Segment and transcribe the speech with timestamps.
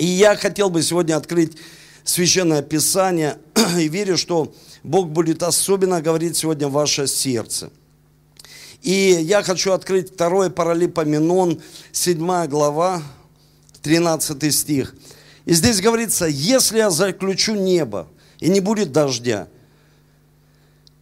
[0.00, 1.58] И я хотел бы сегодня открыть
[2.04, 3.36] Священное Писание
[3.78, 4.50] и верю, что
[4.82, 7.70] Бог будет особенно говорить сегодня в ваше сердце.
[8.80, 11.60] И я хочу открыть второе Паралипоменон,
[11.92, 13.02] 7 глава,
[13.82, 14.94] 13 стих.
[15.44, 18.08] И здесь говорится, если я заключу небо,
[18.38, 19.48] и не будет дождя,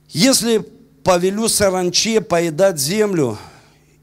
[0.09, 0.59] если
[1.05, 3.39] повелю саранче поедать землю,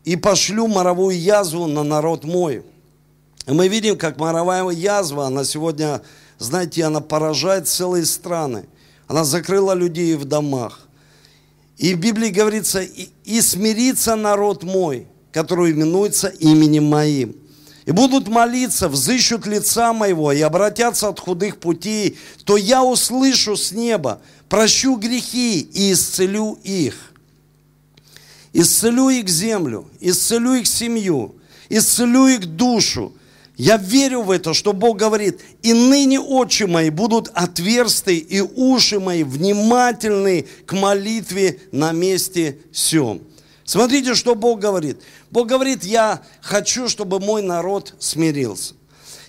[0.05, 2.63] и пошлю моровую язву на народ мой.
[3.47, 6.01] Мы видим, как моровая язва, она сегодня,
[6.39, 8.65] знаете, она поражает целые страны.
[9.07, 10.87] Она закрыла людей в домах.
[11.77, 17.35] И в Библии говорится, и, и смирится народ мой, который именуется именем моим.
[17.85, 23.71] И будут молиться, взыщут лица моего и обратятся от худых путей, то я услышу с
[23.71, 27.13] неба, прощу грехи и исцелю их.
[28.53, 31.35] Исцелю их землю, исцелю их семью,
[31.69, 33.13] исцелю их душу.
[33.57, 38.99] Я верю в это, что Бог говорит, и ныне очи мои будут отверсты, и уши
[38.99, 43.21] мои внимательны к молитве на месте всем.
[43.63, 45.01] Смотрите, что Бог говорит.
[45.31, 48.73] Бог говорит, я хочу, чтобы мой народ смирился.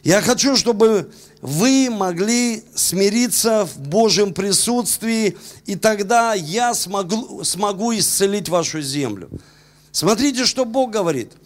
[0.03, 1.11] Я хочу, чтобы
[1.41, 9.31] вы могли смириться в Божьем присутствии, и тогда я смогу, смогу исцелить вашу землю.
[9.93, 11.33] Смотрите, что Бог говорит–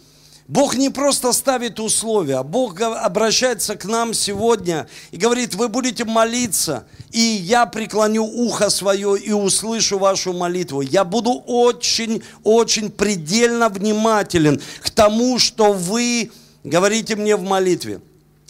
[0.51, 6.85] Бог не просто ставит условия, Бог обращается к нам сегодня и говорит, вы будете молиться,
[7.09, 10.81] и я преклоню ухо свое и услышу вашу молитву.
[10.81, 16.31] Я буду очень-очень предельно внимателен к тому, что вы
[16.65, 18.01] говорите мне в молитве.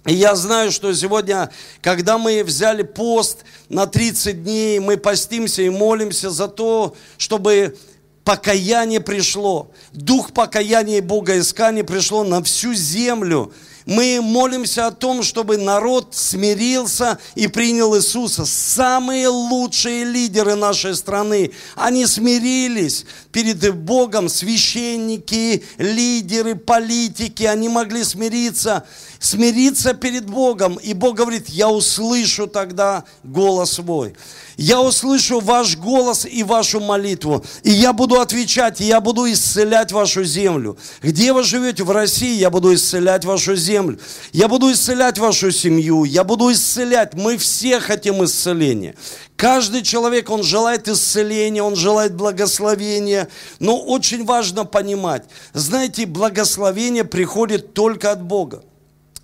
[0.04, 5.70] И я знаю, что сегодня, когда мы взяли пост на 30 дней, мы постимся и
[5.70, 7.76] молимся за то, чтобы
[8.24, 13.52] покаяние пришло, дух покаяния и богоискания пришло на всю землю.
[13.84, 18.44] Мы молимся о том, чтобы народ смирился и принял Иисуса.
[18.44, 28.86] Самые лучшие лидеры нашей страны, они смирились перед Богом, священники, лидеры, политики, они могли смириться,
[29.22, 30.76] смириться перед Богом.
[30.76, 34.14] И Бог говорит, я услышу тогда голос свой
[34.56, 39.92] я услышу ваш голос и вашу молитву, и я буду отвечать, и я буду исцелять
[39.92, 40.76] вашу землю.
[41.02, 43.98] Где вы живете в России, я буду исцелять вашу землю.
[44.32, 47.14] Я буду исцелять вашу семью, я буду исцелять.
[47.14, 48.94] Мы все хотим исцеления.
[49.36, 53.28] Каждый человек, он желает исцеления, он желает благословения.
[53.58, 58.62] Но очень важно понимать, знаете, благословение приходит только от Бога.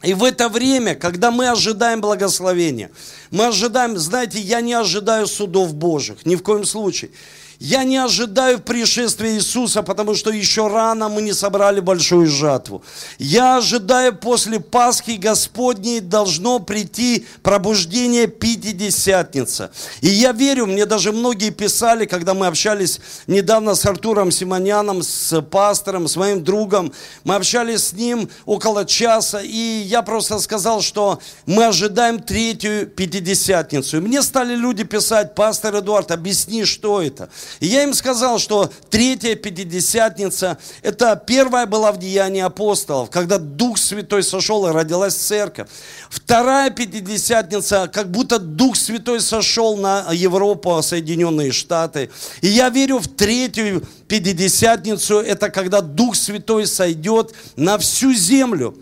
[0.03, 2.91] И в это время, когда мы ожидаем благословения,
[3.31, 7.11] мы ожидаем, знаете, я не ожидаю судов Божьих, ни в коем случае.
[7.59, 12.85] Я не ожидаю пришествия Иисуса, потому что еще рано мы не собрали большую жатву.
[13.19, 19.73] Я ожидаю после Пасхи Господней должно прийти пробуждение Пятидесятница.
[20.03, 25.43] И я верю, мне даже многие писали, когда мы общались недавно с Артуром Симоняном, с
[25.43, 26.93] пастором, с моим другом,
[27.25, 33.97] мы общались с ним около часа, и я просто сказал, что мы ожидаем третью Пятидесятницу.
[33.97, 37.29] И мне стали люди писать, пастор Эдуард, объясни, что это.
[37.61, 43.79] И я им сказал, что третья Пятидесятница, это первая была в Деянии апостолов, когда Дух
[43.79, 45.69] Святой сошел и родилась церковь.
[46.11, 52.11] Вторая Пятидесятница, как будто Дух Святой сошел на Европу, Соединенные Штаты.
[52.41, 58.75] И я верю в третью Пятидесятницу, это когда Дух Святой сойдет на всю землю.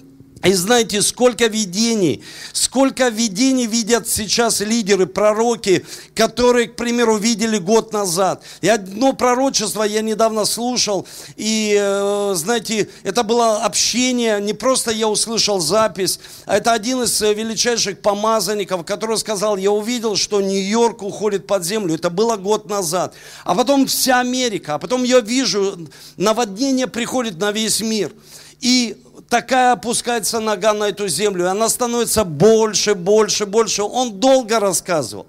[0.44, 7.92] И знаете, сколько видений, сколько видений видят сейчас лидеры, пророки, которые, к примеру, видели год
[7.92, 8.42] назад.
[8.60, 15.08] И одно пророчество я недавно слушал, и, э, знаете, это было общение, не просто я
[15.08, 21.46] услышал запись, а это один из величайших помазанников, который сказал, я увидел, что Нью-Йорк уходит
[21.46, 21.94] под землю.
[21.94, 23.14] Это было год назад.
[23.44, 25.88] А потом вся Америка, а потом я вижу,
[26.18, 28.12] наводнение приходит на весь мир.
[28.60, 28.96] И
[29.28, 33.82] такая опускается нога на эту землю, и она становится больше, больше, больше.
[33.82, 35.26] Он долго рассказывал.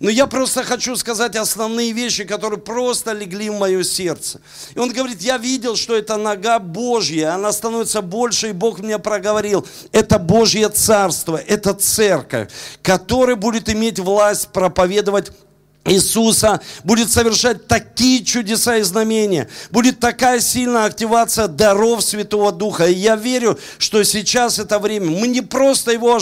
[0.00, 4.40] Но я просто хочу сказать основные вещи, которые просто легли в мое сердце.
[4.74, 8.98] И он говорит, я видел, что это нога Божья, она становится больше, и Бог мне
[8.98, 12.50] проговорил, это Божье Царство, это Церковь,
[12.82, 15.32] которая будет иметь власть проповедовать
[15.88, 19.48] Иисуса будет совершать такие чудеса и знамения.
[19.70, 22.86] Будет такая сильная активация даров Святого Духа.
[22.86, 25.10] И я верю, что сейчас это время.
[25.10, 26.18] Мы не просто его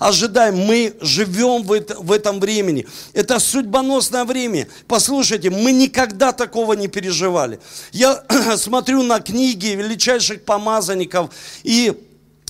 [0.00, 2.86] ожидаем, мы живем в, это, в этом времени.
[3.12, 4.68] Это судьбоносное время.
[4.86, 7.60] Послушайте, мы никогда такого не переживали.
[7.92, 8.22] Я
[8.56, 11.30] смотрю на книги величайших помазанников
[11.62, 11.92] и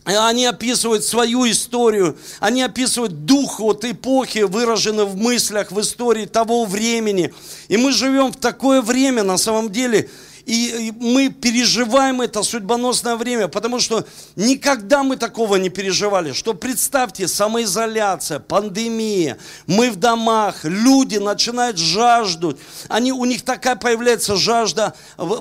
[0.04, 6.66] они описывают свою историю, они описывают дух вот эпохи, выраженный в мыслях, в истории того
[6.66, 7.32] времени.
[7.68, 10.10] И мы живем в такое время, на самом деле,
[10.46, 14.04] и мы переживаем это судьбоносное время, потому что
[14.36, 16.32] никогда мы такого не переживали.
[16.32, 22.58] Что представьте, самоизоляция, пандемия, мы в домах, люди начинают жаждуть,
[22.88, 24.94] они, у них такая появляется жажда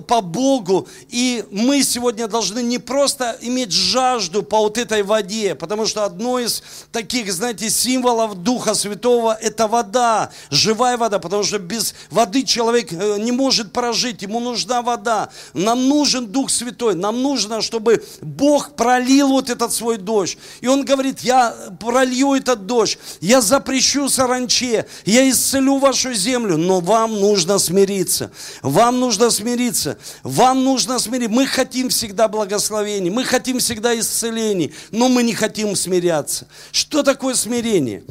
[0.08, 5.86] по Богу, и мы сегодня должны не просто иметь жажду по вот этой воде, потому
[5.86, 6.64] что одно из
[6.94, 13.18] таких, знаете, символов Духа Святого– это вода, живая вода, потому что без воды человек э,
[13.20, 15.30] не может прожить, ему нужна вода вода.
[15.54, 16.96] Нам нужен Дух Святой.
[16.96, 20.38] Нам нужно, чтобы Бог пролил вот этот свой дождь.
[20.62, 22.98] И Он говорит, я пролью этот дождь.
[23.22, 24.86] Я запрещу саранче.
[25.06, 26.58] Я исцелю вашу землю.
[26.58, 28.32] Но вам нужно смириться.
[28.62, 29.98] Вам нужно смириться.
[30.24, 31.34] Вам нужно смириться.
[31.34, 33.10] Мы хотим всегда благословений.
[33.10, 34.74] Мы хотим всегда исцелений.
[34.92, 36.48] Но мы не хотим смиряться.
[36.72, 38.04] Что такое смирение?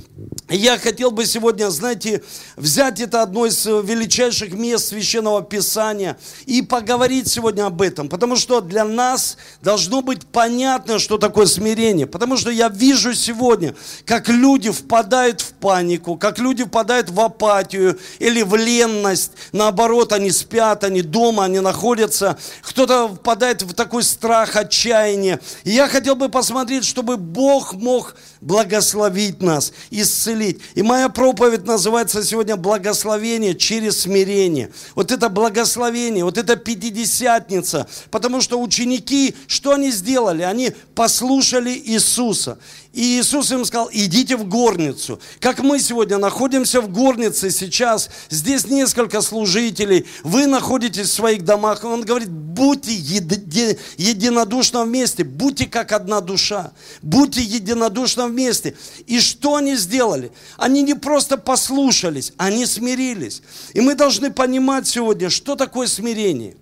[0.48, 2.22] Я хотел бы сегодня, знаете,
[2.56, 8.62] взять это одно из величайших мест Священного Писания и поговорить сегодня об этом, потому что
[8.62, 12.06] для нас должно быть понятно, что такое смирение.
[12.06, 13.74] Потому что я вижу сегодня,
[14.06, 19.32] как люди впадают в панику, как люди впадают в апатию или в ленность.
[19.52, 22.38] Наоборот, они спят, они дома, они находятся.
[22.62, 25.40] Кто-то впадает в такой страх, отчаяние.
[25.64, 30.60] И я хотел бы посмотреть, чтобы Бог мог благословить нас, исцелить.
[30.74, 34.70] И моя проповедь называется сегодня «Благословение через смирение».
[34.94, 40.42] Вот это благословение, вот это Пятидесятница, потому что ученики, что они сделали?
[40.42, 42.58] Они послушали Иисуса.
[42.92, 45.18] И Иисус им сказал, идите в горницу.
[45.40, 51.84] Как мы сегодня находимся в горнице сейчас, здесь несколько служителей, вы находитесь в своих домах.
[51.84, 58.76] Он говорит, будьте еди, единодушно вместе, будьте как одна душа, будьте единодушно вместе.
[59.06, 60.30] И что они сделали?
[60.58, 63.40] Они не просто послушались, они смирились.
[63.72, 66.56] И мы должны понимать сегодня, что такое смирение.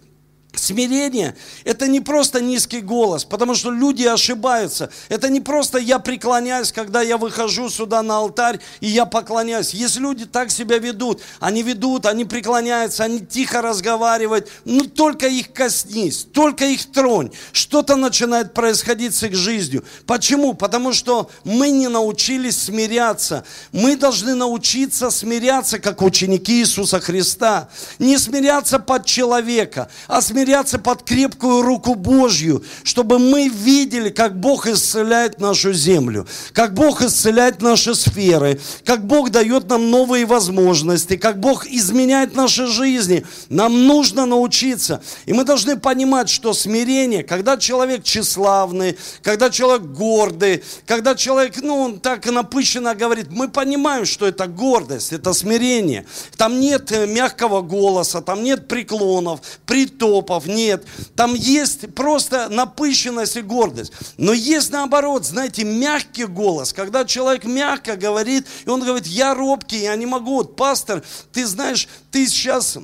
[0.54, 4.90] Смирение– это не просто низкий голос, потому что люди ошибаются.
[5.08, 9.70] Это не просто я преклоняюсь, когда я выхожу сюда на алтарь, и я поклоняюсь.
[9.74, 15.52] Если люди так себя ведут, они ведут, они преклоняются, они тихо разговаривают, ну только их
[15.52, 17.30] коснись, только их тронь.
[17.52, 19.84] Что-то начинает происходить с их жизнью.
[20.04, 20.54] Почему?
[20.54, 23.44] Потому что мы не научились смиряться.
[23.70, 27.68] Мы должны научиться смиряться, как ученики Иисуса Христа.
[28.00, 34.38] Не смиряться под человека, а смиряться смиряться под крепкую руку Божью, чтобы мы видели, как
[34.40, 41.18] Бог исцеляет нашу землю, как Бог исцеляет наши сферы, как Бог дает нам новые возможности,
[41.18, 43.26] как Бог изменяет наши жизни.
[43.50, 45.02] Нам нужно научиться.
[45.26, 51.76] И мы должны понимать, что смирение, когда человек тщеславный, когда человек гордый, когда человек, ну,
[51.80, 56.06] он так напыщенно говорит, мы понимаем, что это гордость, это смирение.
[56.38, 60.84] Там нет э, мягкого голоса, там нет преклонов, притоп, уступов, нет.
[61.16, 63.92] Там есть просто напыщенность и гордость.
[64.16, 69.82] Но есть наоборот, знаете, мягкий голос, когда человек мягко говорит, и он говорит, я робкий,
[69.82, 70.30] я не могу.
[70.36, 72.78] Вот, пастор, ты знаешь, ты сейчас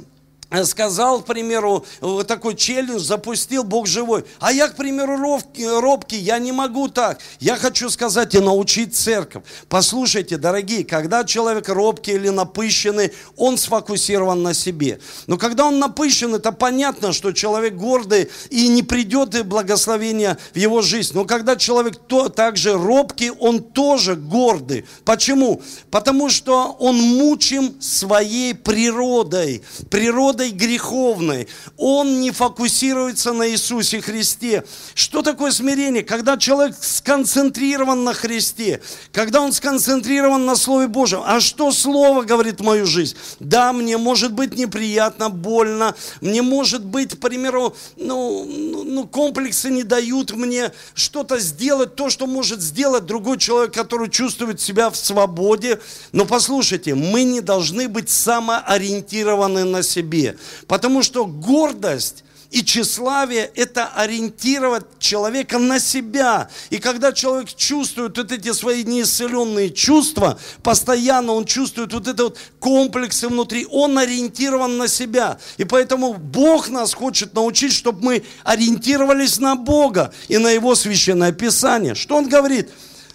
[0.64, 4.24] сказал, к примеру, вот такой челлендж запустил, Бог живой.
[4.38, 7.18] А я, к примеру, робкий, робкий, я не могу так.
[7.40, 9.42] Я хочу сказать и научить церковь.
[9.68, 15.00] Послушайте, дорогие, когда человек робкий или напыщенный, он сфокусирован на себе.
[15.26, 20.56] Но когда он напыщен, это понятно, что человек гордый и не придет и благословение в
[20.56, 21.12] его жизнь.
[21.14, 24.84] Но когда человек то, также робкий, он тоже гордый.
[25.04, 25.60] Почему?
[25.90, 29.62] Потому что он мучим своей природой.
[29.90, 31.48] Природой природой греховной.
[31.76, 34.64] Он не фокусируется на Иисусе Христе.
[34.94, 36.02] Что такое смирение?
[36.02, 38.80] Когда человек сконцентрирован на Христе,
[39.12, 41.22] когда он сконцентрирован на Слове Божьем.
[41.24, 43.16] А что Слово говорит в мою жизнь?
[43.40, 49.70] Да, мне может быть неприятно, больно, мне может быть, к примеру, ну, ну, ну комплексы
[49.70, 54.96] не дают мне что-то сделать, то, что может сделать другой человек, который чувствует себя в
[54.96, 55.80] свободе.
[56.12, 60.38] Но послушайте, мы не должны быть самоориентированы на себе себе.
[60.66, 66.48] Потому что гордость и тщеславие– это ориентировать человека на себя.
[66.70, 72.38] И когда человек чувствует вот эти свои неисцеленные чувства, постоянно он чувствует вот это вот
[72.60, 75.38] комплексы внутри, он ориентирован на себя.
[75.56, 81.32] И поэтому Бог нас хочет научить, чтобы мы ориентировались на Бога и на Его Священное
[81.32, 81.96] Писание.
[81.96, 82.70] Что Он говорит?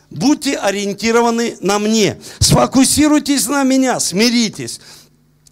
[0.10, 2.20] Будьте ориентированы на мне.
[2.40, 4.82] Сфокусируйтесь на меня, смиритесь.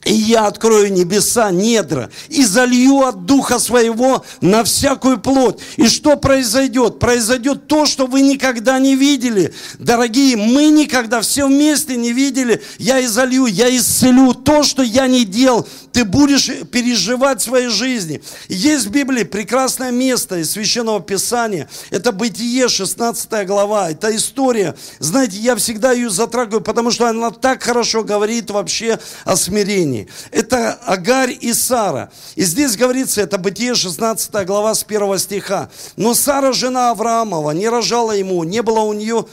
[0.05, 5.59] И я открою небеса, недра, и залью от Духа Своего на всякую плоть.
[5.75, 6.99] И что произойдет?
[6.99, 9.53] Произойдет то, что вы никогда не видели.
[9.77, 12.63] Дорогие, мы никогда все вместе не видели.
[12.77, 15.67] Я изолью, я исцелю то, что я не делал.
[15.91, 18.21] Ты будешь переживать в своей жизни.
[18.47, 21.69] Есть в Библии прекрасное место из Священного Писания.
[21.89, 23.91] Это Бытие, 16 глава.
[23.91, 24.75] Это история.
[24.99, 29.88] Знаете, я всегда ее затрагиваю, потому что она так хорошо говорит вообще о смирении.
[30.31, 32.11] Это Агарь и Сара.
[32.35, 35.69] И здесь говорится, это Бытие 16 глава с 1 стиха.
[35.95, 39.25] Но Сара, жена Авраамова, не рожала ему, не было у нее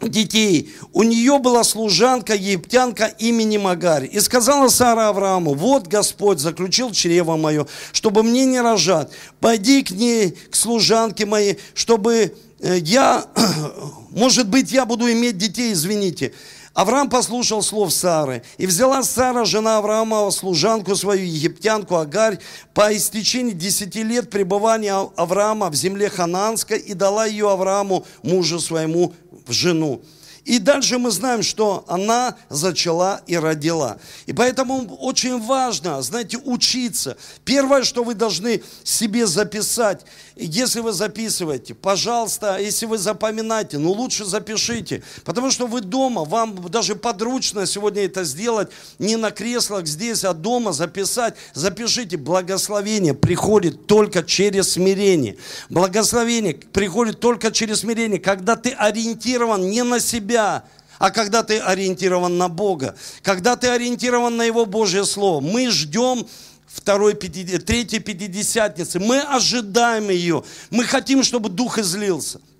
[0.00, 0.74] детей.
[0.92, 4.08] У нее была служанка, египтянка именем Агарь.
[4.10, 9.10] И сказала Сара Аврааму, вот Господь заключил чрево мое, чтобы мне не рожать.
[9.40, 13.26] Пойди к ней, к служанке моей, чтобы э, я,
[14.10, 16.32] может быть, я буду иметь детей, извините.
[16.74, 22.40] Авраам послушал слов Сары, и взяла Сара, жена Авраама, служанку свою, египтянку Агарь,
[22.74, 29.14] по истечении десяти лет пребывания Авраама в земле Хананской, и дала ее Аврааму, мужу своему,
[29.46, 30.02] в жену.
[30.44, 33.96] И дальше мы знаем, что она зачала и родила.
[34.26, 37.16] И поэтому очень важно, знаете, учиться.
[37.44, 40.04] Первое, что вы должны себе записать,
[40.36, 45.02] если вы записываете, пожалуйста, если вы запоминаете, ну лучше запишите.
[45.24, 50.34] Потому что вы дома, вам даже подручно сегодня это сделать, не на креслах здесь, а
[50.34, 51.36] дома записать.
[51.54, 55.36] Запишите, благословение приходит только через смирение.
[55.70, 60.64] Благословение приходит только через смирение, когда ты ориентирован не на себя, себя,
[60.98, 65.40] а когда ты ориентирован на Бога, когда ты ориентирован на Его Божье Слово.
[65.40, 66.26] Мы ждем
[66.66, 72.40] второй, третьей пятидесятницы, мы ожидаем ее, мы хотим, чтобы Дух излился–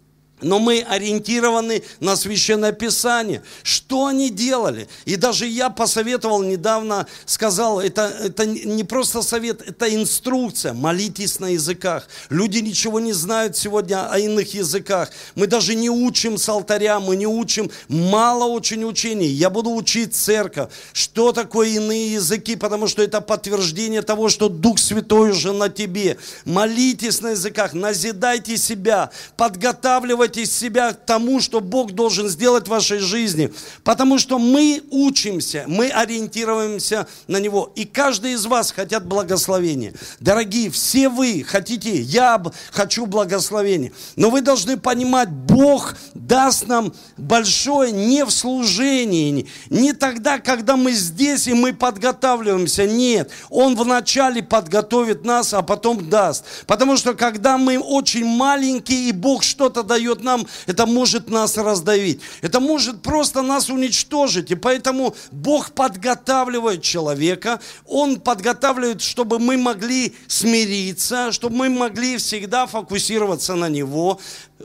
[0.45, 3.43] но мы ориентированы на Священное Писание.
[3.63, 4.89] Что они делали?
[5.07, 10.75] И даже я посоветовал недавно, сказал, это, это не просто совет, это инструкция.
[10.75, 12.09] Молитесь на языках.
[12.29, 15.11] Люди ничего не знают сегодня о иных языках.
[15.35, 19.29] Мы даже не учим с алтаря, мы не учим, мало очень учений.
[19.29, 24.79] Я буду учить церковь, что такое иные языки, потому что это подтверждение того, что Дух
[24.79, 26.19] Святой уже на тебе.
[26.45, 32.71] Молитесь на языках, назидайте себя, подготавливайте готовьте себя к тому, что Бог должен сделать в
[32.71, 33.53] вашей жизни.
[33.85, 37.73] Потому что мы учимся, мы ориентируемся на Него.
[37.77, 39.95] И каждый из вас хотят благословения.
[40.21, 43.93] Дорогие, все вы хотите, я хочу благословения.
[44.17, 50.93] Но вы должны понимать, Бог даст нам большое не в служении, не тогда, когда мы
[50.93, 52.87] здесь и мы подготавливаемся.
[52.87, 56.45] Нет, Он вначале подготовит нас, а потом даст.
[56.67, 62.21] Потому что когда мы очень маленькие, и Бог что-то дает нам, это может нас раздавить.
[62.43, 64.51] Это может просто нас уничтожить.
[64.51, 67.61] И поэтому Бог подготавливает человека.
[67.87, 74.21] Он подготавливает, чтобы мы могли смириться, чтобы мы могли всегда фокусироваться на Него,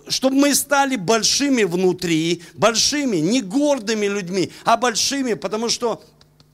[0.07, 6.01] чтобы мы стали большими внутри, большими, не гордыми людьми, а большими, потому что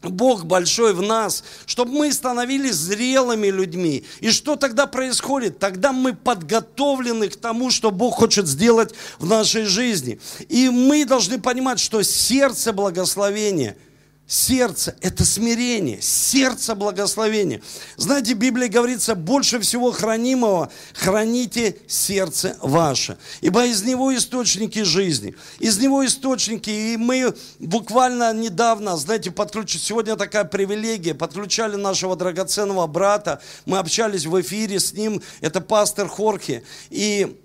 [0.09, 4.05] Бог большой в нас, чтобы мы становились зрелыми людьми.
[4.19, 5.59] И что тогда происходит?
[5.59, 10.19] Тогда мы подготовлены к тому, что Бог хочет сделать в нашей жизни.
[10.49, 13.77] И мы должны понимать, что сердце благословения–
[14.27, 17.61] Сердце– это смирение, сердце благословения.
[17.95, 25.35] Знаете, в Библии говорится, больше всего хранимого храните сердце ваше, ибо из него источники жизни,
[25.59, 32.87] из него источники, и мы буквально недавно, знаете, подключили, сегодня такая привилегия, подключали нашего драгоценного
[32.87, 37.39] брата, мы общались в эфире с ним, это пастор Хорхе, и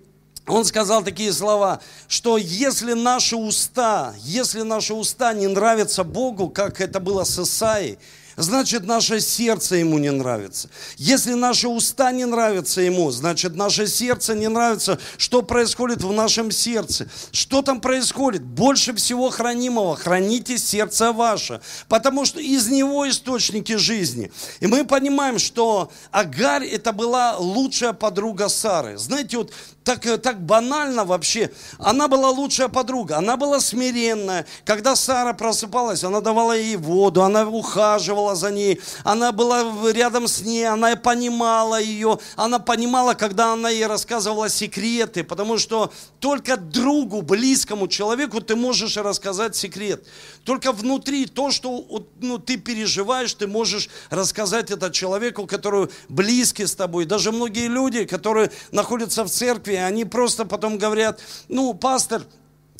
[0.46, 6.80] он сказал такие слова, что если наши уста, если наши уста не нравятся Богу, как
[6.80, 7.98] это было с Исаией,
[8.36, 10.70] значит наше сердце ему не нравится.
[10.96, 14.98] Если наши уста не нравятся ему, значит наше сердце не нравится.
[15.18, 17.08] Что происходит в нашем сердце?
[17.32, 18.42] Что там происходит?
[18.42, 19.96] Больше всего хранимого.
[19.96, 24.32] Храните сердце ваше, потому что из него источники жизни.
[24.60, 28.96] И мы понимаем, что Агарь это была лучшая подруга Сары.
[28.98, 29.52] Знаете, вот
[29.90, 31.50] так, э, так банально вообще.
[31.78, 34.46] Она была лучшая подруга, она была смиренная.
[34.64, 40.42] Когда Сара просыпалась, она давала ей воду, она ухаживала за ней, она была рядом с
[40.42, 47.22] ней, она понимала ее, она понимала, когда она ей рассказывала секреты, потому что только другу,
[47.22, 50.06] близкому человеку ты можешь рассказать секрет.
[50.44, 51.84] Только внутри то, что
[52.20, 57.06] ну, ты переживаешь, ты можешь рассказать это человеку, который близкий с тобой.
[57.06, 62.22] Даже многие люди, которые находятся в церкви, они просто потом говорят, ну, пастор,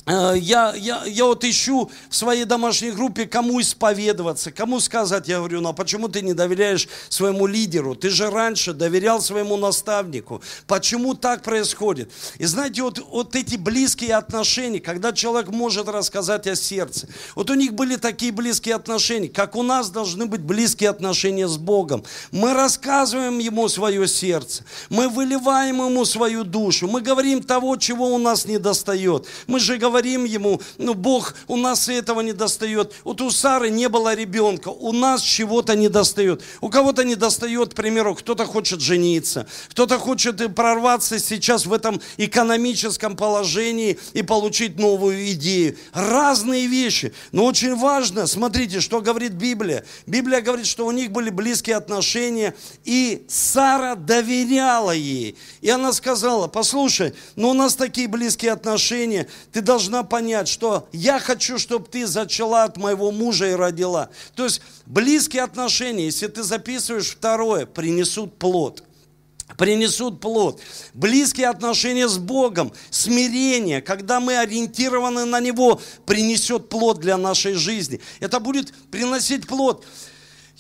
[0.07, 5.29] я, я, я вот ищу в своей домашней группе, кому исповедоваться, кому сказать.
[5.29, 7.95] Я говорю, ну а почему ты не доверяешь своему лидеру?
[7.95, 10.43] Ты же раньше доверял своему наставнику.
[10.67, 12.11] Почему так происходит?
[12.39, 17.09] И знаете, вот, вот эти близкие отношения, когда человек может рассказать о сердце.
[17.35, 21.57] Вот у них были такие близкие отношения, как у нас должны быть близкие отношения с
[21.59, 22.05] Богом.
[22.33, 24.65] Мы рассказываем Ему свое сердце.
[24.89, 26.89] Мы выливаем Ему свою душу.
[26.89, 29.27] Мы говорим того, чего у нас не достает.
[29.47, 32.95] Мы же говорим говорим ему, ну, Бог, у нас этого не достает.
[33.05, 36.43] Вот у Сары не было ребенка, у нас чего-то не достает.
[36.63, 42.01] У кого-то не достает, к примеру, кто-то хочет жениться, кто-то хочет прорваться сейчас в этом
[42.17, 45.77] экономическом положении и получить новую идею.
[45.93, 47.13] Разные вещи.
[47.33, 49.85] Но очень важно, смотрите, что говорит Библия.
[50.07, 52.55] Библия говорит, что у них были близкие отношения,
[52.85, 55.37] и Сара доверяла ей.
[55.61, 60.87] И она сказала, послушай, ну у нас такие близкие отношения, ты должна должна понять, что
[60.93, 64.11] я хочу, чтобы ты зачала от моего мужа и родила.
[64.35, 68.85] То есть близкие отношения, если ты записываешь второе, принесут плод
[69.59, 70.61] принесут плод.
[70.95, 78.01] Близкие отношения с Богом, смирение, когда мы ориентированы на Него, принесет плод для нашей жизни.
[78.21, 79.85] Это будет приносить плод.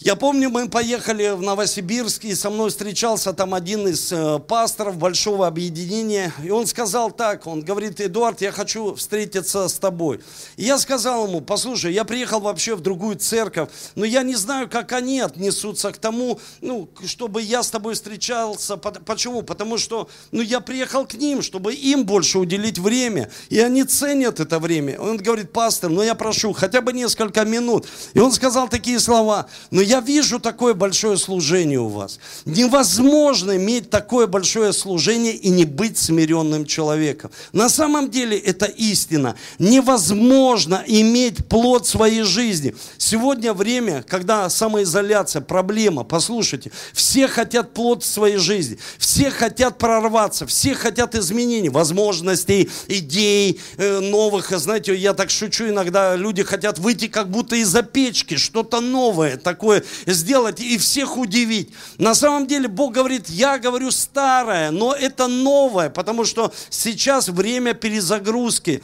[0.02, 4.97] Я помню, мы поехали в Новосибирск, и со мной встречался там один из э, пасторов
[4.97, 10.21] большого объединения, и он сказал так, он говорит, Эдуард, я хочу встретиться с тобой.
[10.57, 14.71] И я сказал ему, послушай, я приехал вообще в другую церковь, но я не знаю,
[14.71, 18.78] как они отнесутся к тому, ну, чтобы я с тобой встречался.
[18.78, 19.42] Почему?
[19.42, 24.40] Потому что, ну, я приехал к ним, чтобы им больше уделить время, и они ценят
[24.40, 24.99] это время.
[24.99, 27.87] Он говорит, пастор, ну, я прошу, хотя бы несколько минут.
[28.14, 32.20] И он сказал такие слова, но я вижу такое большое служение у вас.
[32.44, 37.32] Невозможно иметь такое большое служение и не быть смиренным человеком.
[37.52, 39.35] На самом деле это истина.
[39.59, 42.76] Невозможно иметь плод своей жизни.
[42.99, 50.75] Сегодня время, когда самоизоляция, проблема, послушайте, все хотят плод своей жизни, все хотят прорваться, все
[50.75, 54.50] хотят изменений, возможностей, идей э, новых.
[54.56, 59.79] Знаете, я так шучу иногда, люди хотят выйти как будто из-за печки, что-то новое такое,
[60.06, 61.71] сделать и всех удивить.
[61.99, 67.75] На самом деле Бог говорит, я говорю старое, но это новое, потому что сейчас время
[67.75, 68.82] перезагрузки.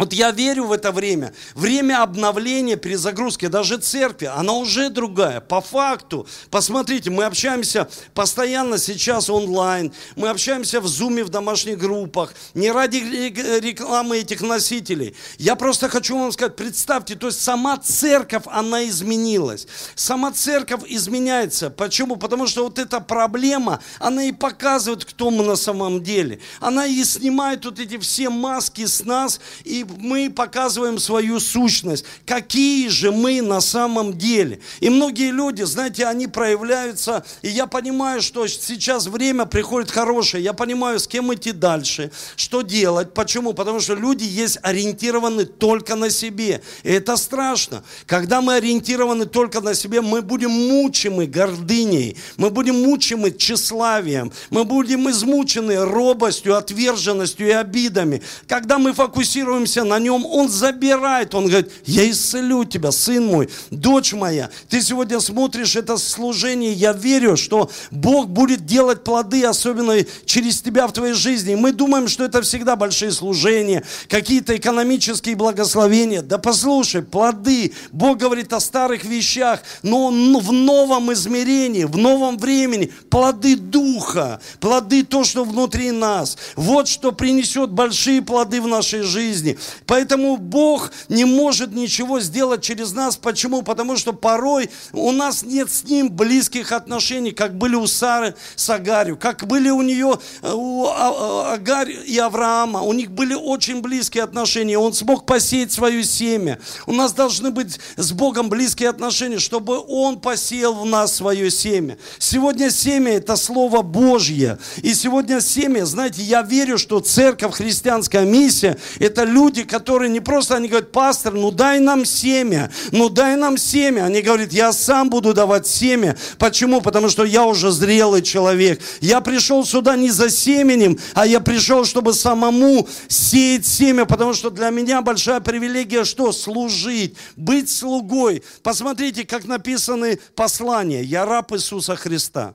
[0.00, 1.34] Вот я верю в это время.
[1.54, 5.42] Время обновления, перезагрузки, даже церкви, она уже другая.
[5.42, 12.32] По факту, посмотрите, мы общаемся постоянно сейчас онлайн, мы общаемся в зуме, в домашних группах,
[12.54, 15.14] не ради рекламы этих носителей.
[15.36, 19.66] Я просто хочу вам сказать, представьте, то есть сама церковь, она изменилась.
[19.96, 21.68] Сама церковь изменяется.
[21.68, 22.16] Почему?
[22.16, 26.40] Потому что вот эта проблема, она и показывает, кто мы на самом деле.
[26.58, 32.88] Она и снимает вот эти все маски с нас, и мы показываем свою сущность, какие
[32.88, 34.60] же мы на самом деле.
[34.80, 40.52] И многие люди, знаете, они проявляются, и я понимаю, что сейчас время приходит хорошее, я
[40.52, 43.52] понимаю, с кем идти дальше, что делать, почему?
[43.52, 47.82] Потому что люди есть ориентированы только на себе, и это страшно.
[48.06, 54.64] Когда мы ориентированы только на себе, мы будем мучимы гордыней, мы будем мучимы тщеславием, мы
[54.64, 58.22] будем измучены робостью, отверженностью и обидами.
[58.46, 61.34] Когда мы фокусируемся на нем, Он забирает.
[61.34, 64.50] Он говорит, я исцелю тебя, сын мой, дочь моя.
[64.68, 70.86] Ты сегодня смотришь это служение, я верю, что Бог будет делать плоды, особенно через тебя
[70.86, 71.54] в твоей жизни.
[71.54, 76.22] мы думаем, что это всегда большие служения, какие-то экономические благословения.
[76.22, 77.72] Да послушай, плоды.
[77.92, 82.92] Бог говорит о старых вещах, но в новом измерении, в новом времени.
[83.10, 86.36] Плоды Духа, плоды то, что внутри нас.
[86.56, 89.58] Вот что принесет большие плоды в нашей жизни.
[89.86, 93.16] Поэтому Бог не может ничего сделать через нас.
[93.16, 93.62] Почему?
[93.62, 98.70] Потому что порой у нас нет с Ним близких отношений, как были у Сары с
[98.70, 102.82] Агарью, как были у нее, э, у а, а, Агарь и Авраама.
[102.82, 104.78] У них были очень близкие отношения.
[104.78, 106.58] Он смог посеять свое семя.
[106.86, 111.98] У нас должны быть с Богом близкие отношения, чтобы Он посеял в нас свое семя.
[112.18, 114.58] Сегодня семя– это Слово Божье.
[114.82, 120.20] И сегодня семя, знаете, я верю, что церковь, христианская миссия– это люди, люди, которые не
[120.20, 124.04] просто, они говорят, пастор, ну дай нам семя, ну дай нам семя.
[124.04, 126.16] Они говорят, я сам буду давать семя.
[126.38, 126.80] Почему?
[126.80, 128.80] Потому что я уже зрелый человек.
[129.00, 134.50] Я пришел сюда не за семенем, а я пришел, чтобы самому сеять семя, потому что
[134.50, 136.30] для меня большая привилегия что?
[136.30, 138.44] Служить, быть слугой.
[138.62, 141.02] Посмотрите, как написаны послания.
[141.02, 142.54] Я раб Иисуса Христа.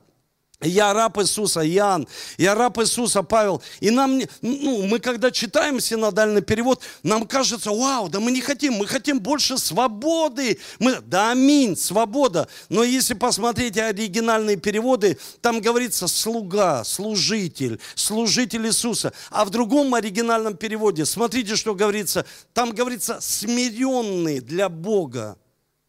[0.62, 2.08] Я раб Иисуса, Иоанн.
[2.38, 3.62] Я раб Иисуса, Павел.
[3.80, 8.74] И нам, ну, мы когда читаем синодальный перевод, нам кажется, вау, да мы не хотим,
[8.74, 10.58] мы хотим больше свободы.
[10.78, 12.48] Мы, да, аминь, свобода.
[12.70, 19.12] Но если посмотреть оригинальные переводы, там говорится слуга, служитель, служитель Иисуса.
[19.30, 25.36] А в другом оригинальном переводе, смотрите, что говорится, там говорится смиренный для Бога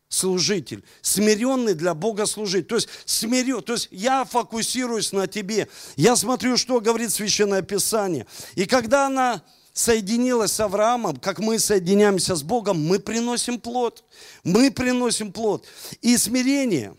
[0.09, 2.67] служитель, смиренный для Бога служить.
[2.67, 8.25] То есть, смирю, то есть я фокусируюсь на тебе, я смотрю, что говорит Священное Писание.
[8.55, 9.43] И когда она
[9.73, 14.03] соединилась с Авраамом, как мы соединяемся с Богом, мы приносим плод.
[14.43, 15.65] Мы приносим плод.
[16.01, 16.95] И смирение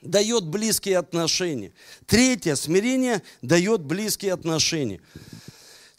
[0.00, 1.72] дает близкие отношения.
[2.06, 5.00] Третье, смирение дает близкие отношения.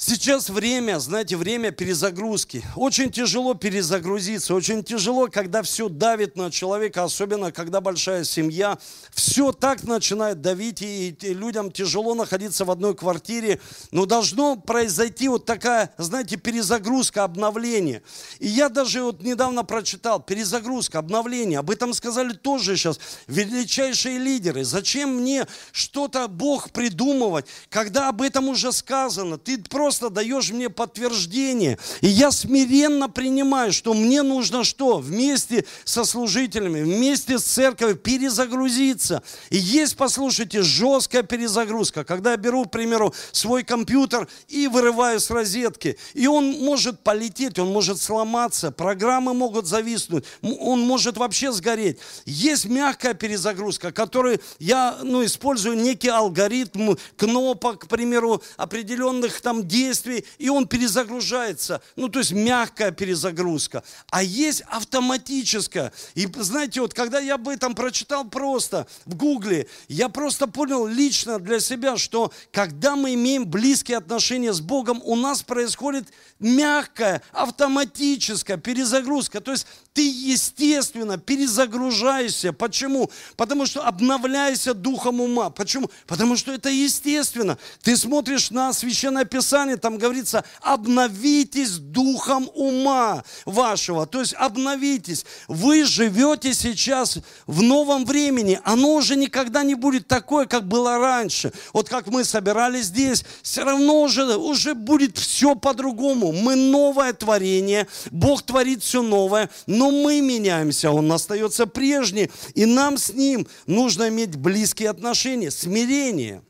[0.01, 2.63] Сейчас время, знаете, время перезагрузки.
[2.77, 8.77] Очень тяжело перезагрузиться, очень тяжело, когда все давит на человека, особенно когда большая семья.
[9.11, 13.59] Все так начинает давить, и людям тяжело находиться в одной квартире.
[13.91, 18.01] Но должно произойти вот такая, знаете, перезагрузка, обновление.
[18.39, 21.59] И я даже вот недавно прочитал, перезагрузка, обновление.
[21.59, 24.63] Об этом сказали тоже сейчас величайшие лидеры.
[24.63, 29.37] Зачем мне что-то Бог придумывать, когда об этом уже сказано?
[29.37, 31.79] Ты просто просто даешь мне подтверждение.
[32.01, 34.99] И я смиренно принимаю, что мне нужно что?
[34.99, 39.23] Вместе со служителями, вместе с церковью перезагрузиться.
[39.49, 42.03] И есть, послушайте, жесткая перезагрузка.
[42.03, 47.57] Когда я беру, к примеру, свой компьютер и вырываю с розетки, и он может полететь,
[47.57, 51.97] он может сломаться, программы могут зависнуть, он может вообще сгореть.
[52.27, 59.78] Есть мягкая перезагрузка, которую я ну, использую некий алгоритм кнопок, к примеру, определенных там действий,
[59.79, 61.81] действий, и он перезагружается.
[61.95, 63.83] Ну, то есть мягкая перезагрузка.
[64.11, 65.91] А есть автоматическая.
[66.15, 71.39] И знаете, вот когда я об этом прочитал просто в гугле, я просто понял лично
[71.39, 76.07] для себя, что когда мы имеем близкие отношения с Богом, у нас происходит
[76.39, 79.41] мягкая, автоматическая перезагрузка.
[79.41, 79.67] То есть
[79.99, 82.53] ты, естественно, перезагружаешься.
[82.53, 83.11] Почему?
[83.35, 85.49] Потому что обновляешься духом ума.
[85.49, 85.91] Почему?
[86.07, 87.57] Потому что это естественно.
[87.81, 94.05] Ты смотришь на Священное Писание, там говорится, обновитесь духом ума вашего.
[94.05, 95.25] То есть обновитесь.
[95.49, 98.61] Вы живете сейчас в новом времени.
[98.63, 101.51] Оно уже никогда не будет такое, как было раньше.
[101.73, 106.31] Вот как мы собирались здесь, все равно уже, уже будет все по-другому.
[106.31, 107.85] Мы новое творение.
[108.11, 109.49] Бог творит все новое.
[109.67, 110.91] Но мы меняемся.
[110.91, 112.29] Он остается прежний.
[112.55, 116.43] И нам с Ним нужно иметь близкие отношения, смирение–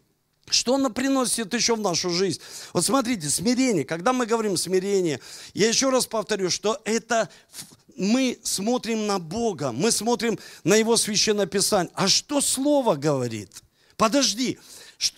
[0.49, 2.41] что она приносит еще в нашу жизнь?
[2.73, 3.85] Вот смотрите, смирение.
[3.85, 5.19] Когда мы говорим смирение,
[5.53, 7.29] я еще раз повторю, что это
[7.95, 11.91] мы смотрим на Бога, мы смотрим на Его Священное Писание.
[11.93, 13.63] А что Слово говорит?
[13.97, 14.57] Подожди,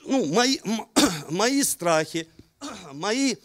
[0.03, 0.57] ну, мои,
[1.29, 2.27] мои страхи,
[2.91, 3.35] мои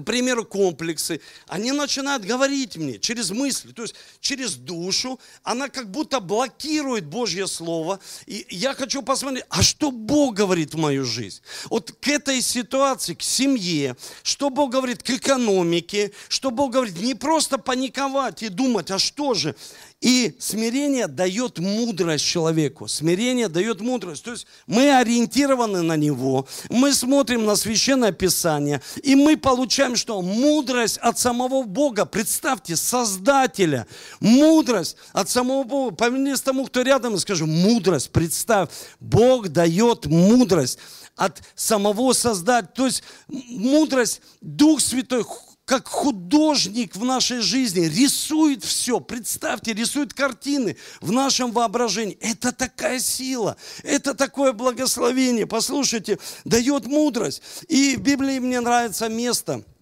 [0.00, 6.20] примеру, комплексы, они начинают говорить мне через мысли, то есть через душу, она как будто
[6.20, 8.00] блокирует Божье Слово.
[8.26, 11.40] И я хочу посмотреть, а что Бог говорит в мою жизнь?
[11.70, 17.14] Вот к этой ситуации, к семье, что Бог говорит к экономике, что Бог говорит не
[17.14, 19.54] просто паниковать и думать, а что же?
[20.02, 22.86] И смирение дает мудрость человеку.
[22.86, 24.24] Смирение дает мудрость.
[24.24, 30.20] То есть мы ориентированы на него, мы смотрим на Священное Писание, и мы получаем что?
[30.20, 32.04] Мудрость от самого Бога.
[32.04, 33.86] Представьте, Создателя.
[34.20, 35.96] Мудрость от самого Бога.
[35.96, 38.68] Повернись тому, кто рядом, и скажи, мудрость, представь.
[39.00, 40.78] Бог дает мудрость
[41.16, 42.70] от самого Создателя.
[42.74, 45.24] То есть мудрость, Дух Святой
[45.66, 49.00] как художник в нашей жизни рисует все.
[49.00, 52.16] Представьте, рисует картины в нашем воображении.
[52.20, 55.46] Это такая сила, это такое благословение.
[55.46, 57.42] Послушайте, дает мудрость.
[57.68, 59.62] И в Библии мне нравится место–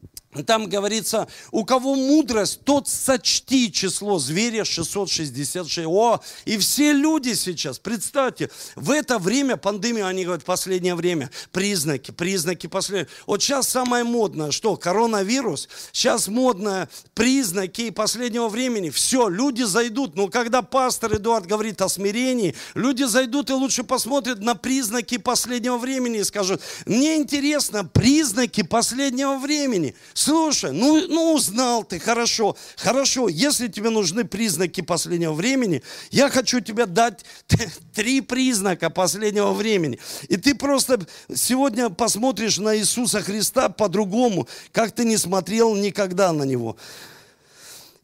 [0.42, 5.86] там говорится, у кого мудрость, тот сочти число зверя 666.
[5.86, 12.10] О, и все люди сейчас, представьте, в это время пандемии, они говорят, последнее время, признаки,
[12.10, 13.08] признаки последнее.
[13.26, 18.90] Вот сейчас самое модное, что, коронавирус, сейчас модное признаки последнего времени.
[18.90, 24.40] Все, люди зайдут, но когда пастор Эдуард говорит о смирении, люди зайдут и лучше посмотрят
[24.40, 29.94] на признаки последнего времени и скажут, мне интересно признаки последнего времени.
[30.24, 36.60] Слушай, ну, ну узнал ты, хорошо, хорошо, если тебе нужны признаки последнего времени, я хочу
[36.60, 37.26] тебе дать
[37.94, 39.98] три признака последнего времени.
[40.28, 46.44] И ты просто сегодня посмотришь на Иисуса Христа по-другому, как ты не смотрел никогда на
[46.44, 46.78] Него.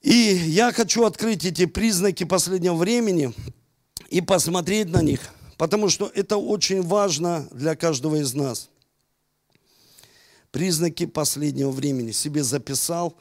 [0.02, 3.32] И я хочу открыть эти признаки последнего времени
[4.10, 5.20] и посмотреть на них–
[5.60, 8.70] потому что это очень важно для каждого из нас.
[10.50, 13.16] Признаки последнего времени себе записал.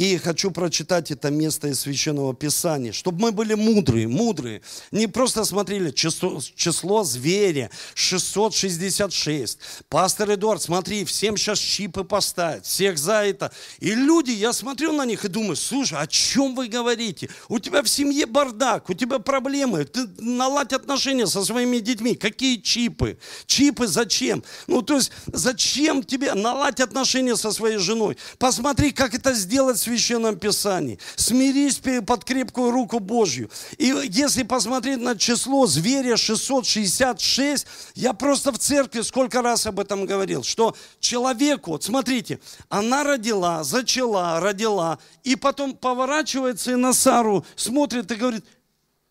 [0.00, 4.62] И хочу прочитать это место из Священного Писания, чтобы мы были мудрые, мудрые.
[4.92, 9.58] Не просто смотрели число, число зверя 666.
[9.90, 13.52] Пастор Эдуард, смотри, всем сейчас чипы поставят, всех за это.
[13.78, 17.28] И люди, я смотрю на них и думаю, слушай, о чем вы говорите?
[17.50, 22.14] У тебя в семье бардак, у тебя проблемы, ты наладь отношения со своими детьми.
[22.14, 23.18] Какие чипы?
[23.44, 24.44] Чипы зачем?
[24.66, 28.16] Ну, то есть, зачем тебе наладь отношения со своей женой?
[28.38, 30.98] Посмотри, как это сделать Священном Писании.
[31.16, 33.50] Смирись под крепкую руку Божью.
[33.76, 40.06] И если посмотреть на число зверя 666, я просто в церкви сколько раз об этом
[40.06, 47.44] говорил, что человеку, вот смотрите, она родила, зачала, родила, и потом поворачивается и на Сару
[47.56, 48.44] смотрит и говорит,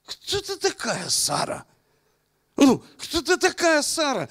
[0.05, 1.65] кто ты такая, Сара?
[2.55, 4.29] Ну, кто ты такая, Сара?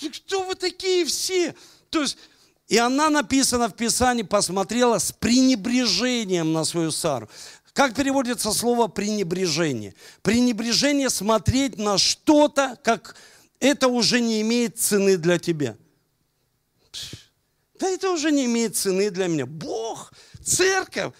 [0.00, 1.54] Кто вы такие все?
[1.90, 2.16] То есть
[2.68, 7.28] и она написана в Писании, посмотрела с пренебрежением на свою Сару.
[7.72, 9.94] Как переводится слово пренебрежение?
[10.22, 13.16] Пренебрежение смотреть на что-то, как
[13.60, 15.76] это уже не имеет цены для тебя.
[17.78, 19.46] Да это уже не имеет цены для меня.
[19.46, 21.12] Бог, церковь,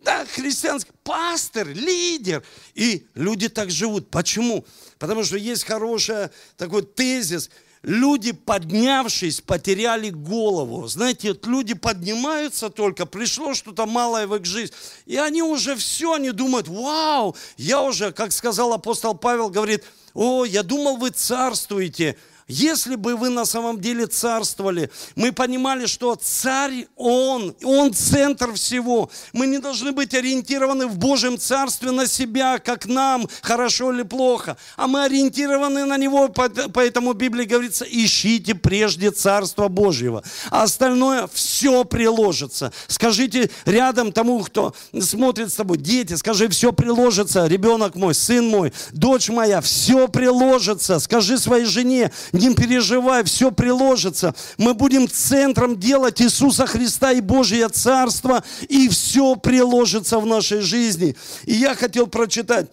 [0.00, 2.44] да, христианский пастор, лидер.
[2.74, 4.10] И люди так живут.
[4.10, 4.64] Почему?
[4.98, 7.50] Потому что есть хороший такой тезис–
[7.84, 10.88] люди, поднявшись, потеряли голову.
[10.88, 14.72] Знаете, люди поднимаются только, пришло что-то малое в их жизнь,
[15.06, 20.44] и они уже все, они думают, вау, я уже, как сказал апостол Павел, говорит, о,
[20.44, 26.86] я думал, вы царствуете, если бы вы на самом деле царствовали, мы понимали, что царь
[26.96, 29.10] Он, Он центр всего.
[29.32, 34.56] Мы не должны быть ориентированы в Божьем царстве на себя, как нам, хорошо или плохо,
[34.76, 41.28] а мы ориентированы на Него, поэтому в Библии говорится, ищите прежде Царство Божьего, а остальное
[41.32, 42.72] все приложится.
[42.88, 48.72] Скажите рядом тому, кто смотрит с тобой, дети, скажи, все приложится, ребенок мой, сын мой,
[48.92, 50.98] дочь моя, все приложится.
[50.98, 54.34] Скажи своей жене, не переживай, все приложится.
[54.58, 61.16] Мы будем центром делать Иисуса Христа и Божье Царство, и все приложится в нашей жизни.
[61.44, 62.70] И я хотел прочитать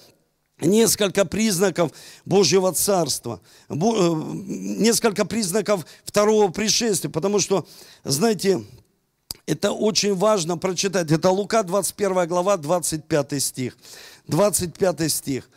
[0.59, 1.91] несколько признаков
[2.25, 7.67] Божьего Царства, э, несколько признаков второго пришествия, потому что,
[8.03, 8.63] знаете,
[9.45, 11.11] это очень важно прочитать.
[11.11, 13.77] Это Лука 21 глава, 25 стих.
[14.27, 15.49] 25 стих.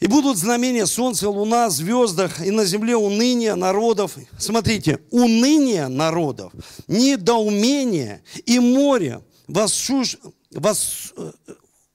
[0.00, 4.16] И будут знамения солнца, луна, звездах, и на земле уныние народов.
[4.38, 6.52] Смотрите, уныние народов,
[6.86, 10.18] недоумение и море восшуш,
[10.52, 11.12] вос,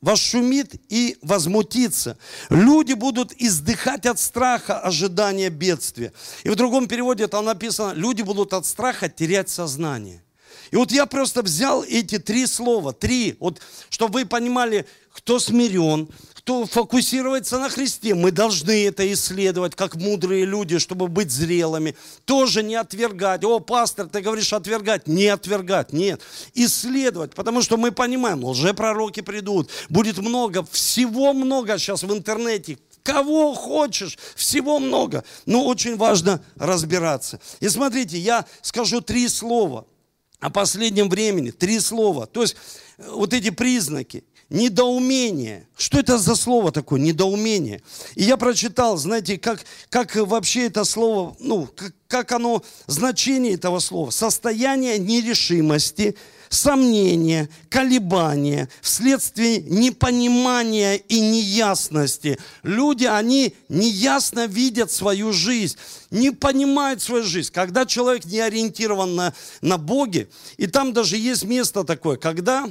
[0.01, 2.17] восшумит и возмутится.
[2.49, 6.11] Люди будут издыхать от страха, ожидания бедствия.
[6.43, 10.21] И в другом переводе там написано, люди будут от страха терять сознание.
[10.71, 16.09] И вот я просто взял эти три слова, три, вот, чтобы вы понимали, кто смирен,
[16.43, 21.95] кто фокусируется на Христе, мы должны это исследовать, как мудрые люди, чтобы быть зрелыми.
[22.25, 23.45] Тоже не отвергать.
[23.45, 25.07] О, пастор, ты говоришь отвергать.
[25.07, 26.19] Не отвергать, нет.
[26.53, 29.69] Исследовать, потому что мы понимаем, лжепророки придут.
[29.87, 32.77] Будет много, всего много сейчас в интернете.
[33.03, 35.23] Кого хочешь, всего много.
[35.45, 37.39] Но очень важно разбираться.
[37.61, 39.85] И смотрите, я скажу три слова
[40.41, 41.51] о последнем времени.
[41.51, 42.25] Три слова.
[42.25, 42.57] То есть
[42.97, 45.67] э, вот эти признаки недоумение.
[45.77, 47.81] Что это за слово такое, недоумение?
[48.15, 53.79] И я прочитал, знаете, как, как вообще это слово, ну, как, как оно, значение этого
[53.79, 54.09] слова.
[54.11, 56.15] Состояние нерешимости,
[56.53, 62.37] сомнения, колебания, вследствие непонимания и неясности.
[62.61, 65.77] Люди, они неясно видят свою жизнь,
[66.11, 67.51] не понимают свою жизнь.
[67.51, 72.69] Когда человек не ориентирован на, на Боге, и там даже есть место такое, когда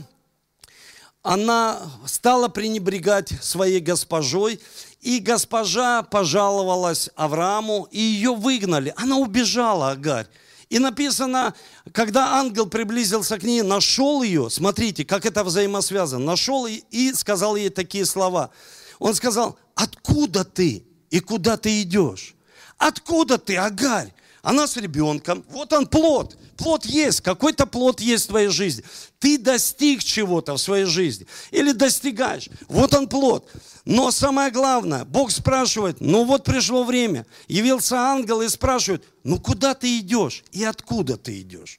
[1.22, 4.60] она стала пренебрегать своей госпожой,
[5.00, 8.92] и госпожа пожаловалась Аврааму, и ее выгнали.
[8.96, 10.26] Она убежала, Агарь.
[10.68, 11.54] И написано,
[11.92, 17.68] когда ангел приблизился к ней, нашел ее, смотрите, как это взаимосвязано, нашел и сказал ей
[17.68, 18.50] такие слова.
[18.98, 22.34] Он сказал, откуда ты и куда ты идешь?
[22.78, 24.12] Откуда ты, Агарь?
[24.42, 28.84] Она с ребенком, вот он плод, плод есть, какой-то плод есть в твоей жизни.
[29.20, 33.48] Ты достиг чего-то в своей жизни или достигаешь, вот он плод.
[33.84, 39.74] Но самое главное, Бог спрашивает, ну вот пришло время, явился ангел и спрашивает, ну куда
[39.74, 41.78] ты идешь и откуда ты идешь?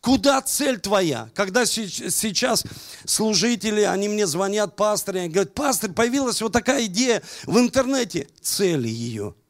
[0.00, 1.28] Куда цель твоя?
[1.34, 2.64] Когда сейчас
[3.04, 8.28] служители, они мне звонят, пасторы, они говорят, пастор, появилась вот такая идея в интернете.
[8.40, 9.34] Цель ее–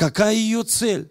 [0.00, 1.10] Какая ее цель?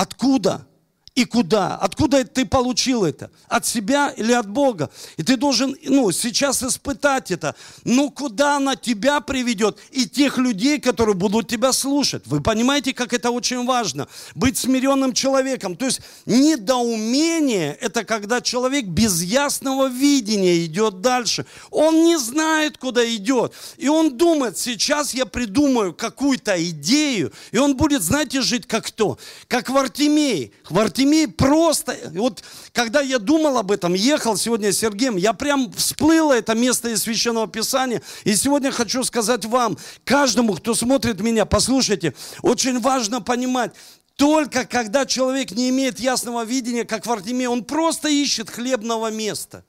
[0.00, 0.66] Откуда?
[1.16, 1.76] И куда?
[1.76, 3.30] Откуда ты получил это?
[3.48, 4.90] От себя или от Бога?
[5.16, 7.54] И ты должен, ну, сейчас испытать это.
[7.84, 9.76] Ну, куда она тебя приведет?
[9.90, 12.22] И тех людей, которые будут тебя слушать.
[12.26, 14.08] Вы понимаете, как это очень важно?
[14.34, 15.76] Быть смиренным человеком.
[15.76, 21.44] То есть недоумение– это когда человек без ясного видения идет дальше.
[21.70, 23.52] Он не знает, куда идет.
[23.76, 29.18] И он думает, сейчас я придумаю какую-то идею, и он будет, знаете, жить как кто?
[29.48, 30.52] Как Вартимей.
[30.70, 32.42] Вартимей Вартимей просто, вот
[32.72, 37.02] когда я думал об этом, ехал сегодня с Сергеем, я прям всплыло это место из
[37.02, 38.02] Священного Писания.
[38.24, 43.72] И сегодня хочу сказать вам, каждому, кто смотрит меня, послушайте, очень важно понимать,
[44.16, 49.64] только когда человек не имеет ясного видения, как Вартимей, он просто ищет хлебного места.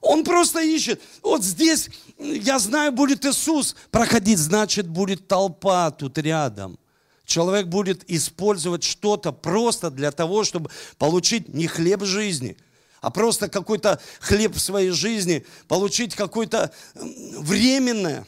[0.00, 1.00] Он просто ищет.
[1.22, 6.78] Вот здесь, я знаю, будет Иисус проходить, значит, будет толпа тут рядом.
[7.30, 12.56] Человек будет использовать что-то просто для того, чтобы получить не хлеб жизни,
[13.00, 18.26] а просто какой-то хлеб в своей жизни, получить какое-то временное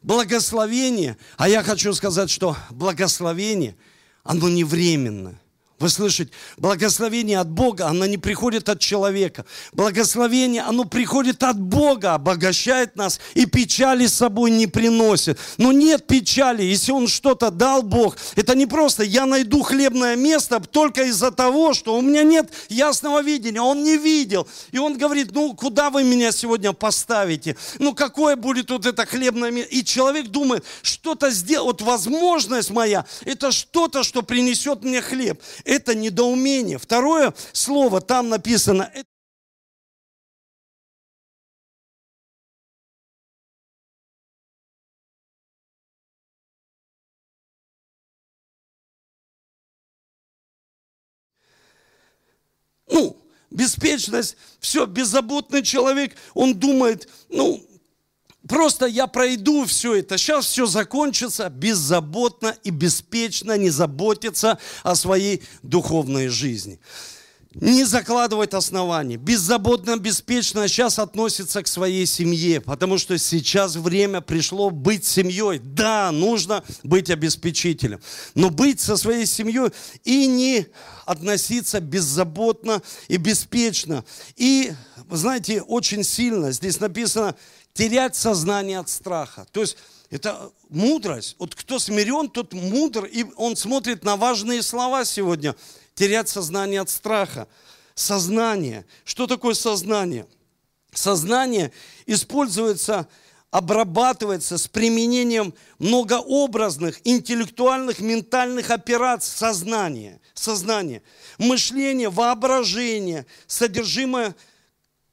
[0.00, 1.16] благословение.
[1.36, 3.74] А я хочу сказать, что благословение,
[4.22, 5.40] оно не временное.
[5.78, 6.32] Вы слышите?
[6.56, 9.44] Благословение от Бога, оно не приходит от человека.
[9.72, 15.38] Благословение, оно приходит от Бога, обогащает нас и печали с собой не приносит.
[15.56, 18.16] Но нет печали, если Он что-то дал Бог.
[18.34, 23.22] Это не просто я найду хлебное место только из-за того, что у меня нет ясного
[23.22, 23.60] видения.
[23.60, 24.48] Он не видел.
[24.72, 27.56] И Он говорит, ну куда вы меня сегодня поставите?
[27.78, 29.72] Ну какое будет вот это хлебное место?
[29.72, 35.94] И человек думает, что-то сделать, вот возможность моя, это что-то, что принесет мне хлеб это
[35.94, 36.78] недоумение.
[36.78, 38.90] Второе слово там написано,
[52.90, 53.14] ну,
[53.50, 57.67] беспечность, все, беззаботный человек, он думает, ну,
[58.48, 65.42] Просто я пройду все это, сейчас все закончится беззаботно и беспечно не заботиться о своей
[65.62, 66.80] духовной жизни.
[67.54, 74.70] Не закладывать основания, беззаботно, беспечно сейчас относится к своей семье, потому что сейчас время пришло
[74.70, 75.58] быть семьей.
[75.58, 78.00] Да, нужно быть обеспечителем,
[78.34, 79.70] но быть со своей семьей
[80.04, 80.66] и не
[81.04, 84.04] относиться беззаботно и беспечно.
[84.36, 84.72] И,
[85.10, 87.34] знаете, очень сильно здесь написано,
[87.78, 89.46] терять сознание от страха.
[89.52, 89.76] То есть
[90.10, 91.36] это мудрость.
[91.38, 95.54] Вот кто смирен, тот мудр, и он смотрит на важные слова сегодня.
[95.94, 97.46] Терять сознание от страха.
[97.94, 98.84] Сознание.
[99.04, 100.26] Что такое сознание?
[100.92, 101.70] Сознание
[102.04, 103.06] используется,
[103.52, 110.20] обрабатывается с применением многообразных, интеллектуальных, ментальных операций сознания.
[110.34, 111.00] Сознание.
[111.38, 114.34] Мышление, воображение, содержимое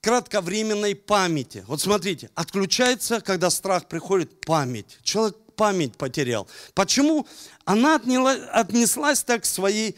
[0.06, 1.66] кратковременной памяти.
[1.68, 5.00] Вот смотрите, отключается, когда страх приходит, память.
[5.02, 6.48] Человек память потерял.
[6.76, 7.26] Почему
[7.64, 9.96] она отнеслась так к своей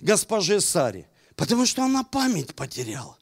[0.00, 1.06] госпоже Саре?
[1.36, 3.18] Потому что она память потеряла.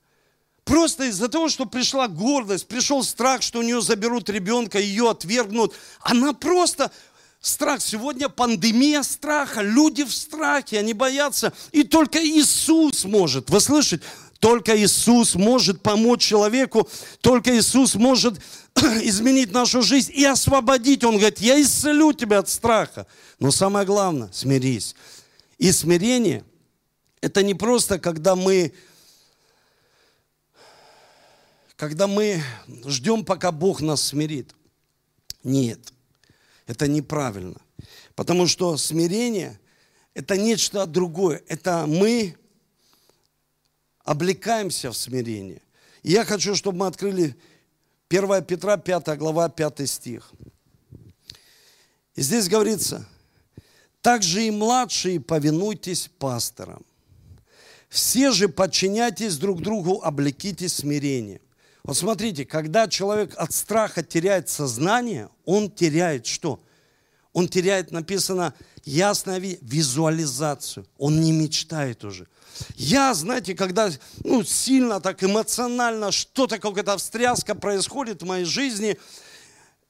[0.63, 5.75] Просто из-за того, что пришла гордость, пришел страх, что у нее заберут ребенка, ее отвергнут.
[6.03, 6.93] Она просто
[7.41, 7.81] Страх.
[7.81, 9.63] Сегодня пандемия страха.
[9.63, 11.53] Люди в страхе, они боятся.
[11.71, 13.49] И только Иисус может.
[13.49, 14.05] Вы слышите?
[14.41, 16.89] Только Иисус может помочь человеку,
[17.21, 18.41] только Иисус может
[19.03, 21.03] изменить нашу жизнь и освободить.
[21.03, 23.07] Он говорит, я исцелю тебя от страха.
[23.41, 24.95] Но самое главное, смирись.
[25.59, 26.45] И смирение–
[27.21, 28.73] это не просто, когда мы,
[31.75, 32.41] когда мы
[32.87, 34.55] ждем, пока Бог нас смирит.
[35.43, 35.93] Нет,
[36.67, 37.61] это неправильно.
[38.15, 39.59] Потому что смирение–
[40.15, 41.43] это нечто другое.
[41.49, 42.37] Это мы
[44.09, 45.61] облекаемся в смирение.
[46.03, 47.37] И я хочу, чтобы мы открыли
[48.09, 50.33] 1 Петра, 5 глава, 5 стих.
[52.15, 53.07] И здесь говорится,
[54.01, 56.87] также и младшие повинуйтесь пасторам.
[57.91, 61.43] Все же подчиняйтесь друг другу, облекитесь смирением.
[61.83, 66.61] Вот смотрите, когда человек от страха теряет сознание, он теряет что?
[67.35, 68.55] Он теряет, написано,
[68.89, 70.87] ясная визуализацию.
[70.99, 72.27] Он не мечтает уже.
[72.77, 73.91] Я, знаете, когда
[74.25, 78.99] ну, сильно так эмоционально что-то, какая-то встряска происходит в моей жизни,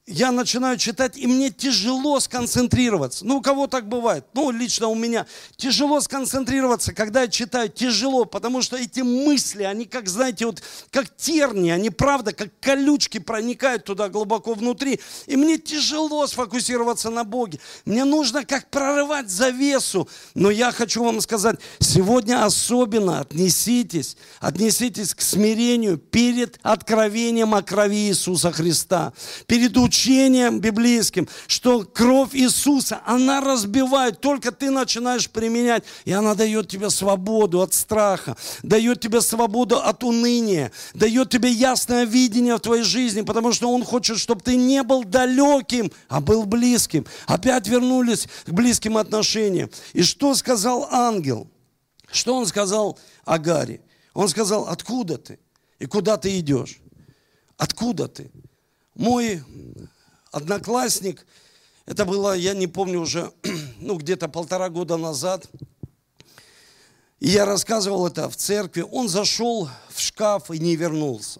[0.09, 3.25] я начинаю читать, и мне тяжело сконцентрироваться.
[3.25, 4.25] Ну, у кого так бывает?
[4.33, 5.27] Ну, лично у меня.
[5.55, 11.15] Тяжело сконцентрироваться, когда я читаю, тяжело, потому что эти мысли, они как, знаете, вот как
[11.15, 14.99] терни, они, правда, как колючки проникают туда глубоко внутри.
[15.27, 17.59] И мне тяжело сфокусироваться на Боге.
[17.85, 20.09] Мне нужно как прорывать завесу.
[20.33, 28.07] Но я хочу вам сказать, сегодня особенно отнеситесь, отнеситесь к смирению перед откровением о крови
[28.07, 29.13] Иисуса Христа,
[29.45, 36.35] перед учением учением библейским, что кровь Иисуса, она разбивает, только ты начинаешь применять, и она
[36.35, 42.61] дает тебе свободу от страха, дает тебе свободу от уныния, дает тебе ясное видение в
[42.61, 47.05] твоей жизни, потому что Он хочет, чтобы ты не был далеким, а был близким.
[47.27, 49.69] Опять вернулись к близким отношениям.
[49.93, 51.49] И что сказал ангел?
[52.11, 53.81] Что он сказал Агаре?
[54.13, 55.39] Он сказал, откуда ты?
[55.77, 56.79] И куда ты идешь?
[57.57, 58.31] Откуда ты?
[58.99, 59.41] Мой
[60.33, 61.25] одноклассник,
[61.85, 63.31] это было, я не помню уже,
[63.79, 65.49] ну где-то полтора года назад,
[67.21, 71.39] и я рассказывал это в церкви, он зашел в шкаф и не вернулся.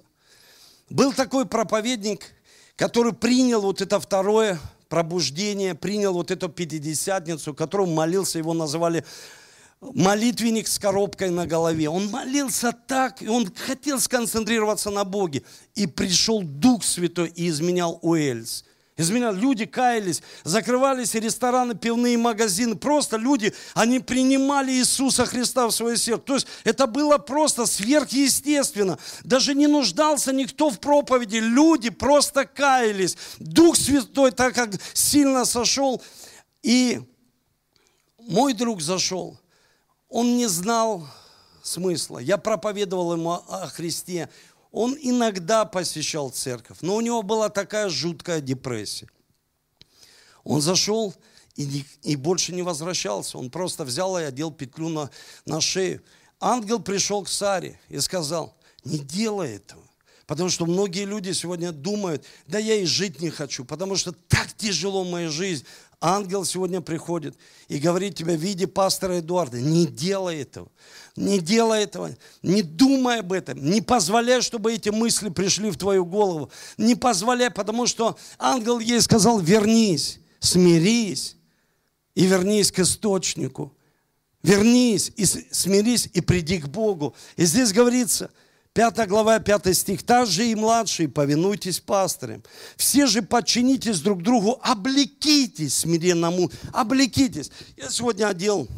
[0.90, 2.34] Был такой проповедник,
[2.78, 4.58] который принял вот это второе
[4.88, 9.04] пробуждение, принял вот эту пятидесятницу, которому молился, его называли
[9.82, 11.90] молитвенник с коробкой на голове.
[11.90, 15.44] Он молился так, и он хотел сконцентрироваться на Боге.
[15.76, 18.66] И пришел Дух Святой и изменял Уэльс.
[18.98, 19.34] Изменял.
[19.34, 22.76] Люди каялись, закрывались рестораны, пивные магазины.
[22.76, 26.26] Просто люди, они принимали Иисуса Христа в свое сердце.
[26.26, 29.00] То есть это было просто сверхъестественно.
[29.24, 31.38] Даже не нуждался никто в проповеди.
[31.38, 33.16] Люди просто каялись.
[33.40, 36.02] Дух Святой так как сильно сошел.
[36.62, 37.00] И
[38.18, 39.40] мой друг зашел
[40.10, 41.08] он не знал
[41.64, 42.20] смысла.
[42.20, 44.30] Я проповедовал ему о Христе.
[44.72, 49.08] Он иногда посещал церковь, но у него была такая жуткая депрессия.
[50.44, 51.14] Он зашел
[51.56, 53.38] и, не, и больше не возвращался.
[53.38, 55.10] Он просто взял и одел петлю на,
[55.46, 56.02] на шею.
[56.40, 59.84] Ангел пришел к Саре и сказал, не делай этого.
[60.26, 64.54] Потому что многие люди сегодня думают, да я и жить не хочу, потому что так
[64.54, 65.66] тяжело в моей жизни.
[66.02, 67.36] Ангел сегодня приходит
[67.68, 70.72] и говорит тебе в виде пастора Эдуарда, не делай этого,
[71.18, 76.06] не делай этого, не думай об этом, не позволяй, чтобы эти мысли пришли в твою
[76.06, 81.36] голову, не позволяй, потому что ангел ей сказал, вернись, смирись
[82.16, 83.76] и вернись к источнику,
[84.42, 87.14] вернись и смирись и приди к Богу.
[87.36, 88.32] И здесь говорится–
[88.80, 90.04] 5 глава, 5 стих.
[90.04, 92.42] «Также и младшие повинуйтесь пастырям.
[92.78, 97.52] Все же подчинитесь друг другу, облекитесь смиренному, облекитесь».
[97.76, 98.70] Я сегодня одел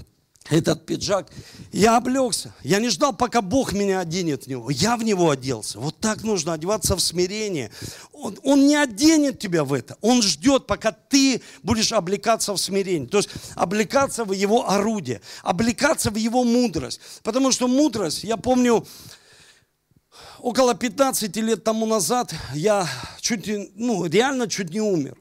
[0.49, 1.29] этот пиджак,
[1.71, 2.51] я облегся.
[2.63, 4.71] Я не ждал, пока Бог меня оденет в него.
[4.71, 5.79] Я в него оделся.
[5.79, 7.69] Вот так нужно одеваться в смирение.
[8.11, 9.97] Он, он не оденет тебя в это.
[10.01, 13.07] Он ждет, пока ты будешь облекаться в смирение.
[13.07, 16.99] То есть облекаться в его орудие, облекаться в его мудрость.
[17.21, 18.83] Потому что мудрость, я помню,
[20.39, 22.87] около 15 лет тому назад я
[23.19, 25.17] чуть, ну, реально чуть не умер.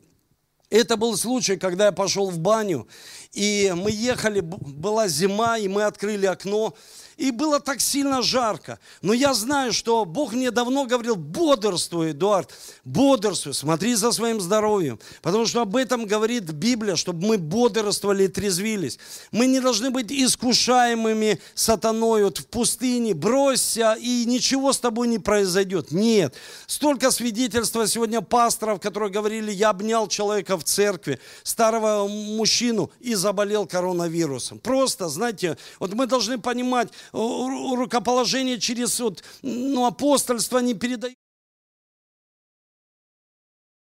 [0.70, 2.86] Это был случай, когда я пошел в баню,
[3.32, 6.74] и мы ехали, была зима, и мы открыли окно,
[7.20, 8.78] и было так сильно жарко.
[9.02, 12.50] Но я знаю, что Бог мне давно говорил, бодрствуй, Эдуард,
[12.86, 14.98] бодрствуй, смотри за своим здоровьем.
[15.20, 18.98] Потому что об этом говорит Библия, чтобы мы бодрствовали и трезвились.
[19.32, 25.18] Мы не должны быть искушаемыми сатаной вот в пустыне, бросься, и ничего с тобой не
[25.18, 25.90] произойдет.
[25.90, 26.34] Нет.
[26.66, 33.66] Столько свидетельства сегодня пасторов, которые говорили, я обнял человека в церкви, старого мужчину, и заболел
[33.66, 34.58] коронавирусом.
[34.58, 41.19] Просто, знаете, вот мы должны понимать, рукоположение через вот, ну, апостольство не передают.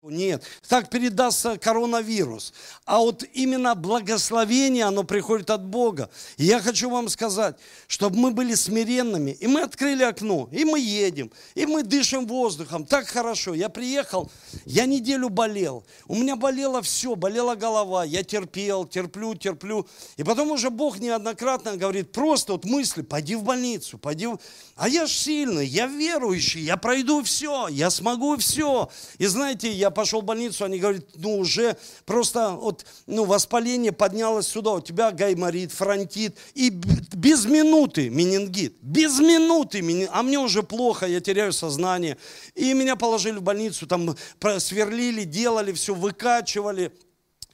[0.03, 2.55] Нет, так передастся коронавирус.
[2.86, 6.09] А вот именно благословение, оно приходит от Бога.
[6.38, 9.32] И я хочу вам сказать, чтобы мы были смиренными.
[9.32, 12.86] И мы открыли окно, и мы едем, и мы дышим воздухом.
[12.86, 13.53] Так хорошо.
[13.53, 14.30] Я приехал,
[14.64, 15.84] я неделю болел.
[16.07, 18.03] У меня болело все, болела голова.
[18.03, 19.86] Я терпел, терплю, терплю.
[20.16, 24.38] И потом уже Бог неоднократно говорит, просто вот мысли, пойди в больницу, пойди в...
[24.76, 28.88] А я ж сильный, я верующий, я пройду все, я смогу все.
[29.18, 34.47] И знаете, я пошел в больницу, они говорят, ну уже просто вот, ну, воспаление поднялось
[34.47, 40.62] сюда, у тебя гайморит, фронтит, и без минуты менингит, без минуты, менингит, а мне уже
[40.62, 42.16] плохо, я теряю сознание.
[42.55, 44.16] И меня положили в больницу, там
[44.59, 46.93] сверлили, делали все, выкачивали.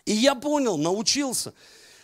[0.04, 1.52] И я понял, научился.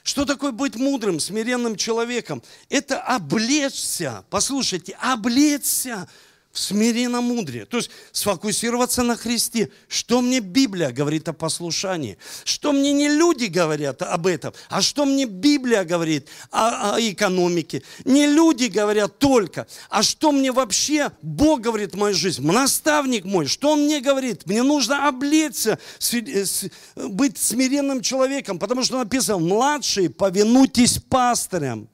[0.03, 2.43] Что такое быть мудрым, смиренным человеком?
[2.69, 6.09] Это облечься, послушайте, облечься
[6.53, 7.65] в смиренно-мудрее.
[7.65, 9.71] То есть сфокусироваться на Христе.
[9.89, 12.19] Что мне Библия говорит о послушании?
[12.45, 17.83] Что мне не люди говорят об этом, а что мне Библия говорит о, о экономике?
[18.05, 22.47] Не люди говорят только, а что мне вообще Бог говорит в мою жизнь?
[22.47, 24.47] Наставник мой, что Он мне говорит?
[24.47, 25.79] Мне нужно облечься,
[26.13, 26.45] э,
[26.97, 31.89] быть смиренным человеком, потому что написано, младшие, повинуйтесь пастырям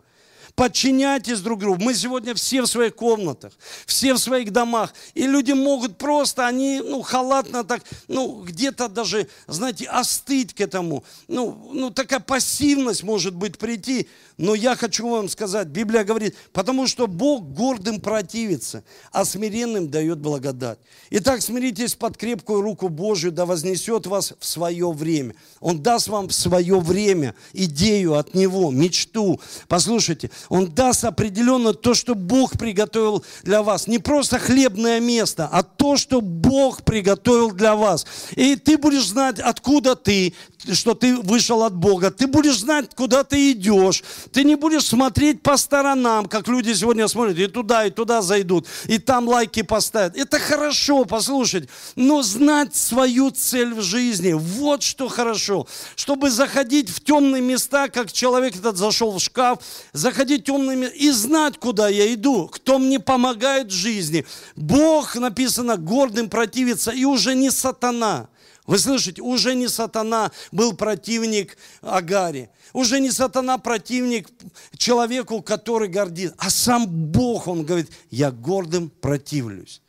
[0.58, 1.80] подчиняйтесь друг другу.
[1.80, 3.52] Мы сегодня все в своих комнатах,
[3.86, 4.92] все в своих домах.
[5.14, 11.04] И люди могут просто, они, ну, халатно так, ну, где-то даже, знаете, остыть к этому.
[11.28, 14.08] Ну, ну, такая пассивность может быть прийти.
[14.36, 18.82] Но я хочу вам сказать, Библия говорит, потому что Бог гордым противится,
[19.12, 20.78] а смиренным дает благодать.
[21.10, 25.34] Итак, смиритесь под крепкую руку Божью, да вознесет вас в свое время.
[25.60, 29.40] Он даст вам свое время идею от Него, мечту.
[29.66, 33.86] Послушайте, он даст определенно то, что Бог приготовил для вас.
[33.86, 38.06] Не просто хлебное место, а то, что Бог приготовил для вас.
[38.36, 40.34] И ты будешь знать, откуда ты,
[40.72, 42.10] что ты вышел от Бога.
[42.10, 44.02] Ты будешь знать, куда ты идешь.
[44.32, 48.66] Ты не будешь смотреть по сторонам, как люди сегодня смотрят, и туда, и туда зайдут,
[48.86, 50.16] и там лайки поставят.
[50.16, 55.47] Это хорошо, послушать, но знать свою цель в жизни, вот что хорошо.
[55.96, 59.58] Чтобы заходить в темные места, как человек этот зашел в шкаф,
[59.92, 64.24] заходить места и знать, куда я иду, кто мне помогает в жизни.
[64.56, 68.28] Бог, написано, гордым противится, и уже не сатана.
[68.68, 72.50] Вы слышите, уже не сатана был противник Агаре.
[72.74, 74.28] Уже не сатана противник
[74.76, 76.34] человеку, который гордит.
[76.36, 79.80] А сам Бог, он говорит, я гордым противлюсь.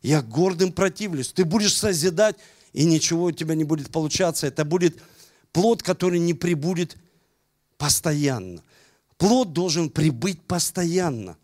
[0.00, 1.32] Я гордым противлюсь.
[1.32, 2.36] Ты будешь созидать,
[2.72, 4.46] и ничего у тебя не будет получаться.
[4.46, 5.02] Это будет
[5.52, 6.96] плод, который не прибудет
[7.76, 8.62] постоянно.
[9.18, 11.36] Плод должен прибыть постоянно.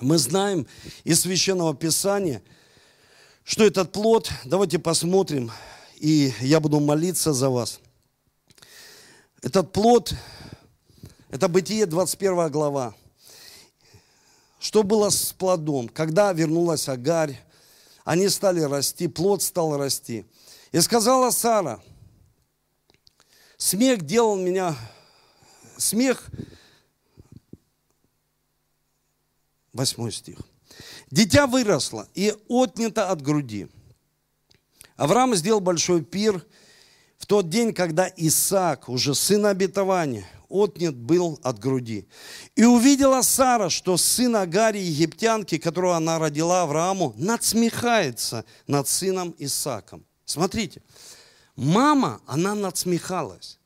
[0.00, 0.66] Мы знаем
[1.04, 2.42] из Священного Писания,
[3.42, 5.50] что этот плод, давайте посмотрим,
[5.96, 7.80] и я буду молиться за вас.
[9.42, 10.14] Этот плод,
[11.30, 12.94] это Бытие 21 глава.
[14.60, 15.88] Что было с плодом?
[15.88, 17.40] Когда вернулась Агарь,
[18.04, 20.24] они стали расти, плод стал расти.
[20.72, 21.80] И сказала Сара,
[23.56, 24.76] смех делал меня,
[25.76, 26.28] смех,
[29.72, 30.38] восьмой стих.
[31.10, 33.68] Дитя выросло и отнято от груди.
[34.96, 36.44] Авраам сделал большой пир
[37.16, 42.06] в тот день, когда Исаак, уже сын обетования, отнят был от груди.
[42.56, 50.04] И увидела Сара, что сын Агари, египтянки, которого она родила Аврааму, надсмехается над сыном Исааком.
[50.28, 50.82] Смотрите,
[51.56, 53.58] мама, она надсмехалась.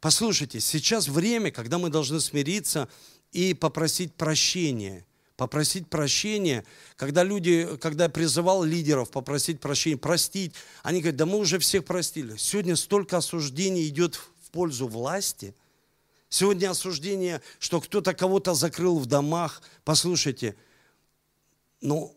[0.00, 2.88] Послушайте, сейчас время, когда мы должны смириться
[3.30, 5.04] и попросить прощения
[5.36, 6.64] попросить прощения,
[6.96, 10.52] когда люди, когда я призывал лидеров попросить прощения, простить,
[10.82, 12.36] они говорят, да мы уже всех простили.
[12.36, 15.54] Сегодня столько осуждений идет в пользу власти.
[16.28, 19.62] Сегодня осуждение, что кто-то кого-то закрыл в домах.
[19.84, 20.56] Послушайте,
[21.80, 22.12] но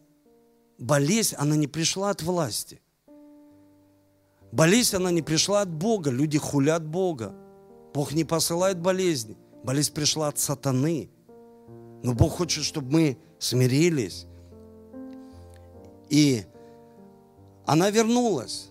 [0.79, 2.81] болезнь, она не пришла от власти.
[4.51, 6.11] Болезнь, она не пришла от Бога.
[6.11, 7.33] Люди хулят Бога.
[7.93, 9.37] Бог не посылает болезни.
[9.63, 11.09] Болезнь пришла от сатаны.
[12.03, 14.25] Но Бог хочет, чтобы мы смирились.
[16.09, 16.43] И
[17.65, 18.69] она вернулась.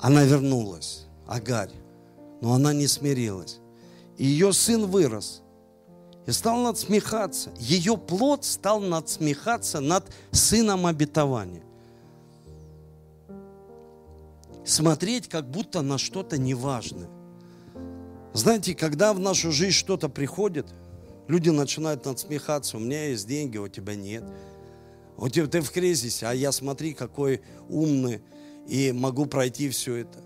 [0.00, 1.72] Она вернулась, Агарь.
[2.40, 3.58] Но она не смирилась.
[4.18, 5.42] И ее сын вырос.
[6.26, 7.50] И стал надсмехаться.
[7.58, 11.62] Ее плод стал надсмехаться над сыном обетования.
[14.66, 17.08] Смотреть как будто на что-то неважное.
[18.34, 20.66] Знаете, когда в нашу жизнь что-то приходит–
[21.28, 24.24] Люди начинают надсмехаться, у меня есть деньги, у тебя нет.
[25.16, 28.22] У тебя, ты в кризисе, а я смотри, какой умный,
[28.68, 30.22] и могу пройти все это.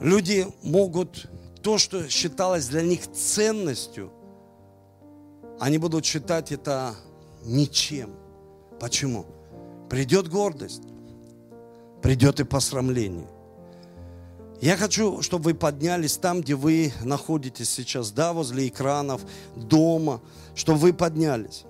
[0.00, 1.30] Люди могут
[1.62, 4.12] то, что считалось для них ценностью,
[5.60, 6.96] они будут считать это
[7.44, 8.10] ничем.
[8.80, 9.24] Почему?
[9.88, 10.82] Придет гордость,
[12.02, 13.28] придет и посрамление.
[14.64, 19.20] Я хочу, чтобы вы поднялись там, где вы находитесь сейчас, да, возле экранов,
[19.54, 20.22] дома,
[20.54, 21.64] чтобы вы поднялись.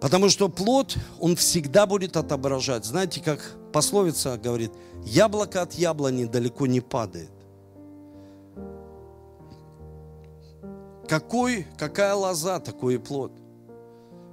[0.00, 2.84] Потому что плод, он всегда будет отображать.
[2.84, 4.72] Знаете, как пословица говорит,
[5.04, 7.30] яблоко от яблони далеко не падает.
[11.08, 13.30] Какой, какая лоза, такой и плод.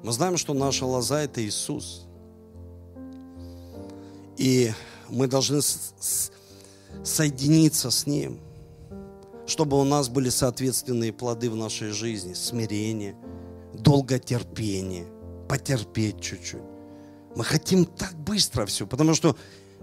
[0.01, 2.07] Мы знаем, что наша лоза– это Иисус.
[4.35, 4.71] И
[5.09, 5.61] мы должны
[7.03, 8.39] соединиться с Ним,
[9.47, 13.15] чтобы у нас были соответственные плоды в нашей жизни, смирение,
[13.73, 15.05] долготерпение,
[15.49, 16.61] потерпеть чуть-чуть.
[17.35, 19.35] Мы хотим так быстро все, потому что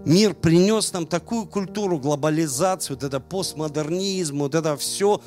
[0.05, 5.21] мир принес нам такую культуру, глобализацию, вот это постмодернизм, вот это все.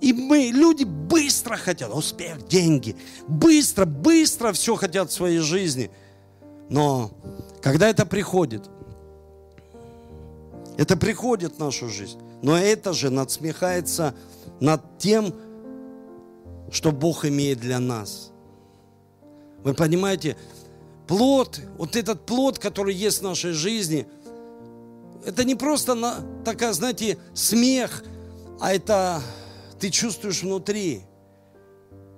[0.00, 5.90] И мы, люди быстро хотят, успех, деньги, быстро, быстро все хотят в своей жизни.
[6.68, 7.10] Но
[7.62, 8.68] когда это приходит,
[10.78, 14.14] это приходит в нашу жизнь, но это же надсмехается
[14.60, 15.34] над тем,
[16.70, 18.30] что Бог имеет для нас.
[19.64, 20.36] Вы понимаете,
[21.08, 24.06] плод, вот этот плод, который есть в нашей жизни,
[25.26, 28.04] это не просто на, такая, знаете, смех,
[28.60, 29.20] а это
[29.80, 31.02] ты чувствуешь внутри.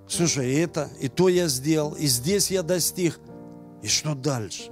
[0.07, 3.19] Слушай, это, и то я сделал, и здесь я достиг.
[3.81, 4.71] И что дальше?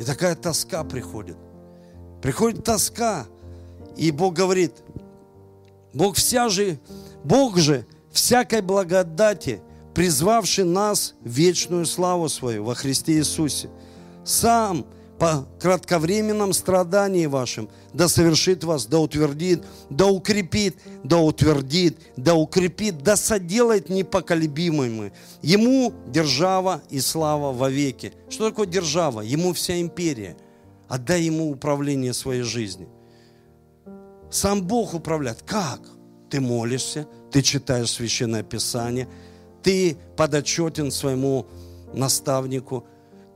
[0.00, 1.36] И такая тоска приходит.
[2.22, 3.26] Приходит тоска.
[3.96, 4.72] И Бог говорит,
[5.92, 6.78] Бог вся же,
[7.24, 9.60] Бог же всякой благодати–
[9.94, 13.68] призвавший нас в вечную славу свою во Христе Иисусе.
[14.24, 14.86] Сам
[15.18, 23.02] по кратковременном страдании вашим да совершит вас, да утвердит, да укрепит, да утвердит, да укрепит,
[23.02, 25.12] да соделает непоколебимыми.
[25.42, 28.12] Ему держава и слава вовеки.
[28.30, 29.20] Что такое держава?
[29.20, 30.36] Ему вся империя.
[30.92, 32.86] Отдай ему управление своей жизни.
[34.30, 35.42] Сам Бог управляет.
[35.42, 35.80] Как?
[36.30, 39.08] Ты молишься, ты читаешь Священное Писание–
[39.62, 41.46] ты подотчетен своему
[41.94, 42.86] наставнику,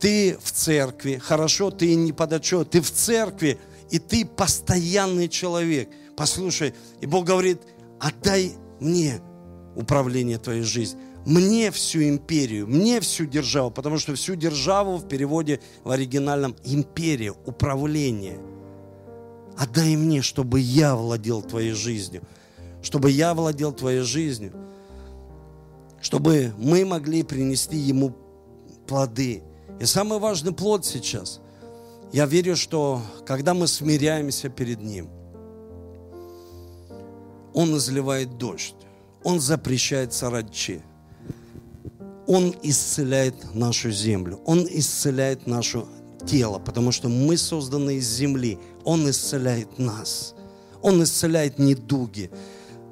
[0.01, 3.59] ты в церкви, хорошо, ты не подотчет, ты в церкви,
[3.91, 5.89] и ты постоянный человек.
[6.17, 7.61] Послушай, и Бог говорит,
[8.01, 9.21] отдай мне
[9.75, 15.61] управление твоей жизнью, мне всю империю, мне всю державу, потому что всю державу в переводе
[15.85, 18.39] в оригинальном империя, управление.
[19.59, 22.23] Отдай мне, чтобы я владел твоей жизнью,
[22.81, 24.53] чтобы я владел твоей жизнью–
[26.07, 28.15] чтобы мы могли принести Ему
[28.87, 29.43] плоды.
[29.81, 31.41] И самый важный плод сейчас,
[32.13, 35.09] я верю, что когда мы смиряемся перед Ним,
[37.53, 38.77] Он изливает дождь,
[39.25, 40.81] Он запрещает саранче,
[42.27, 45.85] Он исцеляет нашу землю, Он исцеляет наше
[46.27, 50.35] тело, потому что мы созданы из земли, Он исцеляет нас,
[50.83, 52.31] Он исцеляет недуги,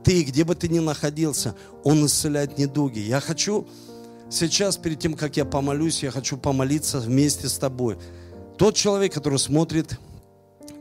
[0.04, 3.00] ты, где бы ты ни находился, Он исцеляет недуги.
[3.00, 3.66] Я хочу
[4.30, 7.96] сейчас, перед тем, как я помолюсь, я хочу помолиться вместе с тобой.
[8.58, 9.98] Тот человек, который смотрит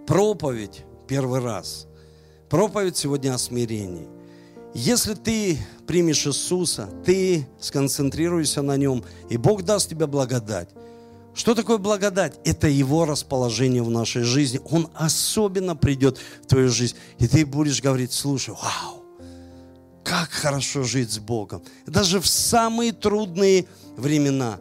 [0.05, 1.87] проповедь первый раз,
[2.49, 4.07] проповедь сегодня о смирении.
[4.73, 5.57] Если ты
[5.87, 10.69] примешь Иисуса, ты сконцентрируешься на Нем, и Бог даст тебе благодать.
[11.33, 12.39] Что такое благодать?
[12.43, 14.61] Это Его расположение в нашей жизни.
[14.69, 16.95] Он особенно придет в твою жизнь.
[17.17, 19.03] И ты будешь говорить, слушай, вау,
[20.03, 21.63] как хорошо жить с Богом.
[21.87, 23.65] Даже в самые трудные
[23.97, 24.59] времена.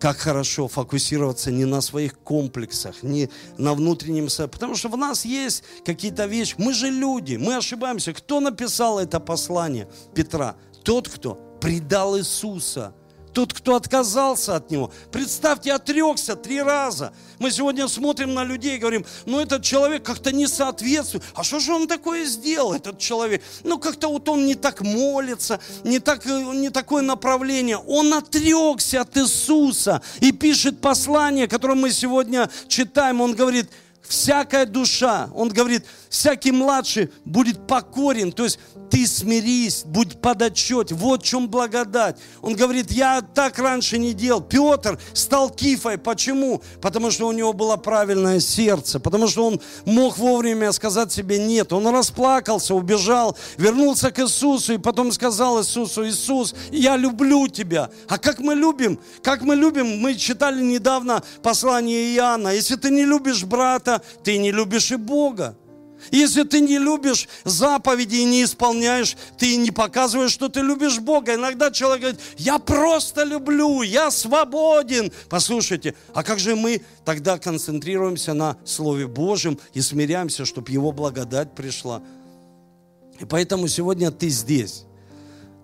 [0.00, 4.28] Как хорошо фокусироваться не на своих комплексах, не на внутреннем...
[4.50, 6.54] Потому что в нас есть какие-то вещи.
[6.58, 8.12] Мы же люди, мы ошибаемся.
[8.12, 10.56] Кто написал это послание Петра?
[10.82, 12.94] Тот, кто предал Иисуса–
[13.34, 14.90] тот, кто отказался от него.
[15.10, 17.12] Представьте, отрекся три раза.
[17.38, 21.24] Мы сегодня смотрим на людей и говорим, ну этот человек как-то не соответствует.
[21.34, 23.42] А что же он такое сделал, этот человек?
[23.64, 27.76] Ну как-то вот он не так молится, не, так, не такое направление.
[27.76, 33.20] Он отрекся от Иисуса и пишет послание, которое мы сегодня читаем.
[33.20, 33.68] Он говорит,
[34.02, 35.84] всякая душа, он говорит,
[36.14, 42.16] всякий младший будет покорен, то есть ты смирись, будь подотчет, вот в чем благодать.
[42.40, 44.40] Он говорит, я так раньше не делал.
[44.40, 46.62] Петр стал кифой, почему?
[46.80, 51.72] Потому что у него было правильное сердце, потому что он мог вовремя сказать себе нет.
[51.72, 57.90] Он расплакался, убежал, вернулся к Иисусу и потом сказал Иисусу, Иисус, я люблю тебя.
[58.08, 59.00] А как мы любим?
[59.22, 59.98] Как мы любим?
[59.98, 62.50] Мы читали недавно послание Иоанна.
[62.50, 65.56] Если ты не любишь брата, ты не любишь и Бога.
[66.10, 71.34] Если ты не любишь заповеди и не исполняешь, ты не показываешь, что ты любишь Бога.
[71.34, 75.12] Иногда человек говорит, я просто люблю, я свободен.
[75.28, 81.54] Послушайте, а как же мы тогда концентрируемся на Слове Божьем и смиряемся, чтобы Его благодать
[81.54, 82.02] пришла?
[83.20, 84.84] И поэтому сегодня ты здесь,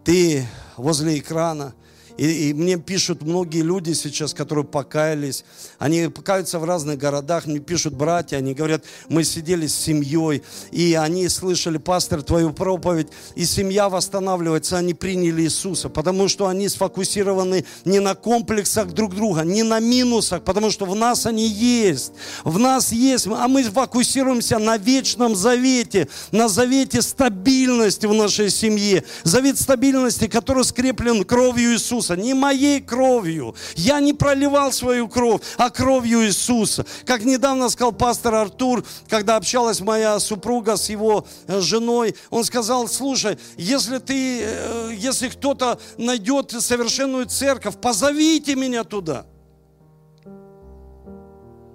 [0.04, 1.74] ты возле экрана,
[2.20, 5.42] и, и мне пишут многие люди сейчас, которые покаялись.
[5.78, 7.46] Они покаются в разных городах.
[7.46, 13.08] Мне пишут братья, они говорят, мы сидели с семьей, и они слышали, пастор, твою проповедь,
[13.36, 19.40] и семья восстанавливается, они приняли Иисуса, потому что они сфокусированы не на комплексах друг друга,
[19.40, 22.12] не на минусах, потому что в нас они есть.
[22.44, 29.04] В нас есть, а мы фокусируемся на вечном завете, на завете стабильности в нашей семье.
[29.24, 32.09] Завет стабильности, который скреплен кровью Иисуса.
[32.10, 33.54] Иисуса, не моей кровью.
[33.76, 36.84] Я не проливал свою кровь, а кровью Иисуса.
[37.04, 42.88] Как недавно сказал пастор Артур, когда общалась моя супруга с его э, женой, он сказал,
[42.88, 49.26] слушай, если ты, э, если кто-то найдет совершенную церковь, позовите меня туда.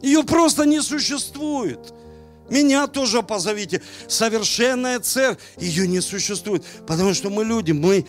[0.01, 1.93] Ее просто не существует.
[2.49, 3.81] Меня тоже позовите.
[4.07, 6.63] Совершенная церковь, ее не существует.
[6.85, 8.05] Потому что мы люди, мы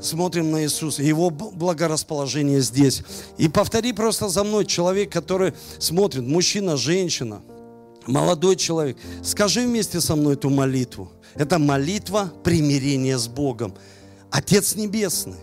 [0.00, 3.02] смотрим на Иисуса, Его благорасположение здесь.
[3.36, 7.42] И повтори просто за мной, человек, который смотрит, мужчина, женщина,
[8.06, 11.10] молодой человек, скажи вместе со мной эту молитву.
[11.34, 13.74] Это молитва примирения с Богом.
[14.30, 15.38] Отец Небесный,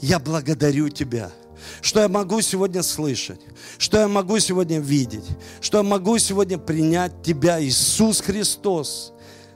[0.00, 1.30] я благодарю Тебя–
[1.80, 3.40] что я могу сегодня слышать,
[3.78, 5.24] что я могу сегодня видеть,
[5.60, 9.12] что я могу сегодня принять Тебя, Иисус Христос,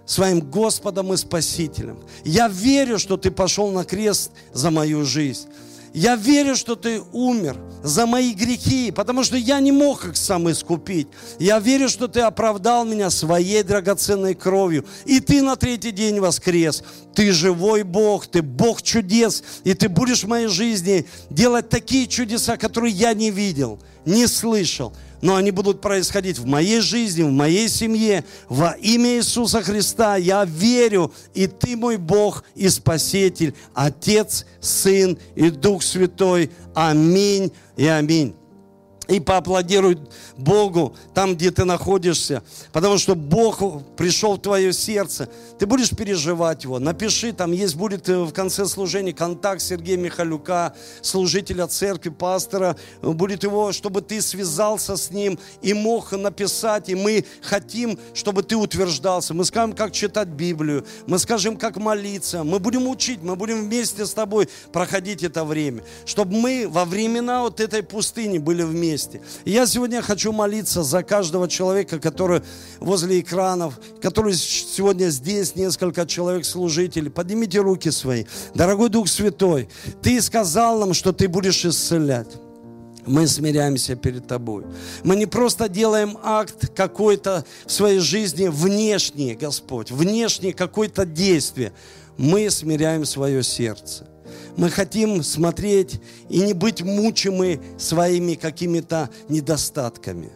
[0.07, 1.99] своим Господом и Спасителем.
[2.25, 5.49] Я верю, что Ты пошел на крест за мою жизнь.
[5.95, 10.51] Я верю, что Ты умер за мои грехи, потому что я не мог их сам
[10.51, 11.09] искупить.
[11.39, 14.87] Я верю, что Ты оправдал меня своей драгоценной кровью.
[15.05, 16.83] И Ты на третий день воскрес.
[17.15, 19.43] Ты живой Бог, Ты Бог чудес.
[19.65, 24.95] И Ты будешь в моей жизни делать такие чудеса, которые я не видел, не слышал
[25.23, 28.25] но они будут происходить в моей жизни, в моей семье.
[28.49, 35.49] Во имя Иисуса Христа я верю, и Ты мой Бог и Спаситель, Отец, Сын и
[35.49, 36.51] Дух Святой.
[36.75, 38.35] Аминь и аминь
[39.13, 39.99] и поаплодируй
[40.37, 42.43] Богу там, где ты находишься,
[42.73, 43.61] потому что Бог
[43.97, 45.29] пришел в твое сердце.
[45.59, 46.79] Ты будешь переживать его.
[46.79, 52.77] Напиши, там есть будет э, в конце служения контакт Сергея Михалюка, служителя церкви, пастора.
[53.03, 56.89] Будет его, чтобы ты связался с ним и мог написать.
[56.89, 59.35] И мы хотим, чтобы ты утверждался.
[59.35, 60.87] Мы скажем, как читать Библию.
[61.07, 62.45] Мы скажем, как молиться.
[62.45, 65.83] Мы будем учить, мы будем вместе с тобой проходить это время.
[66.07, 69.21] Чтобы мы во времена вот этой пустыни были вместе вместе.
[69.45, 72.43] И я сегодня хочу молиться за каждого человека, который
[72.81, 77.11] возле экранов, который сегодня здесь, несколько человек служителей.
[77.11, 78.25] Поднимите руки свои.
[78.55, 79.69] Дорогой Дух Святой,
[80.03, 82.29] Ты сказал нам, что Ты будешь исцелять.
[83.05, 84.65] Мы смиряемся перед Тобой.
[85.03, 91.73] Мы не просто делаем акт какой-то в своей жизни внешний, Господь, внешнее какое-то действие.
[92.17, 94.07] Мы смиряем свое сердце.
[94.57, 100.31] Мы хотим смотреть и не быть мучимы своими какими-то недостатками.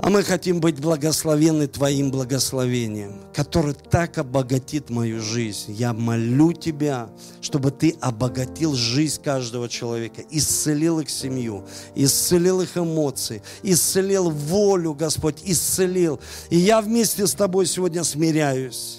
[0.00, 5.72] А мы хотим быть благословены Твоим благословением, которое так обогатит мою жизнь.
[5.72, 7.08] Я молю Тебя,
[7.40, 11.64] чтобы Ты обогатил жизнь каждого человека, исцелил их семью,
[11.96, 16.20] исцелил их эмоции, исцелил волю, Господь, исцелил.
[16.48, 18.97] И я вместе с Тобой сегодня смиряюсь.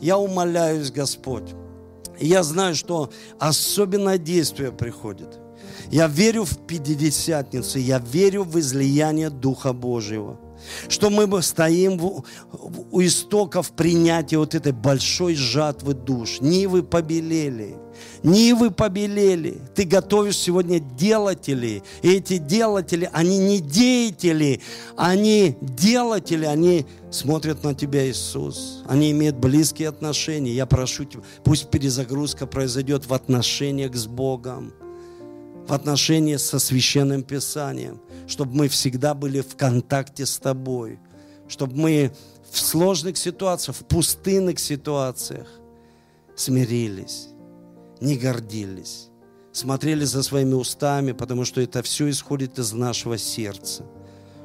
[0.00, 1.54] Я умоляюсь, Господь,
[2.18, 5.38] и я знаю, что особенное действие приходит.
[5.90, 10.38] Я верю в Пятидесятницу, я верю в излияние Духа Божьего.
[10.88, 16.40] Что мы стоим у истоков принятия вот этой большой жатвы душ.
[16.40, 17.76] Нивы побелели.
[18.22, 19.60] Нивы побелели.
[19.74, 21.82] Ты готовишь сегодня делателей.
[22.02, 24.60] И эти делатели, они не деятели,
[24.96, 28.82] они делатели, они смотрят на тебя, Иисус.
[28.86, 30.52] Они имеют близкие отношения.
[30.52, 34.72] Я прошу тебя, пусть перезагрузка произойдет в отношениях с Богом,
[35.66, 40.98] в отношениях со Священным Писанием, чтобы мы всегда были в контакте с Тобой,
[41.48, 42.12] чтобы мы
[42.50, 45.46] в сложных ситуациях, в пустынных ситуациях
[46.34, 47.28] смирились,
[48.00, 49.08] не гордились,
[49.52, 53.84] смотрели за своими устами, потому что это все исходит из нашего сердца–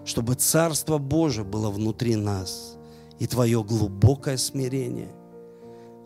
[0.06, 2.78] чтобы Царство Божие было внутри нас.
[3.18, 5.12] И твое глубокое смирение,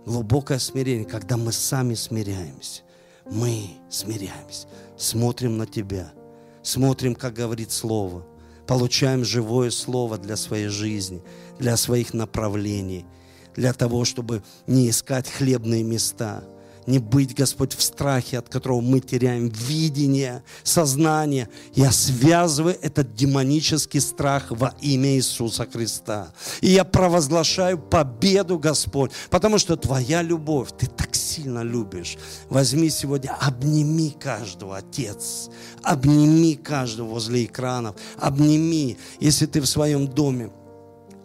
[0.05, 2.83] глубокое смирение, когда мы сами смиряемся,
[3.25, 6.13] мы смиряемся, смотрим на Тебя,
[6.61, 8.25] смотрим, как говорит Слово,
[8.67, 11.23] получаем живое Слово для своей жизни,
[11.57, 13.07] для своих направлений,
[13.55, 16.43] для того, чтобы не искать хлебные места–
[16.89, 21.47] не быть, Господь, в страхе, от которого мы теряем видение, сознание.
[21.75, 26.33] Я связываю этот демонический страх во имя Иисуса Христа.
[26.61, 32.17] И я провозглашаю победу, Господь, потому что Твоя любовь, Ты так сильно любишь.
[32.49, 35.49] Возьми сегодня, обними каждого, Отец,
[35.83, 40.49] обними каждого возле экранов, обними, если ты в своем доме,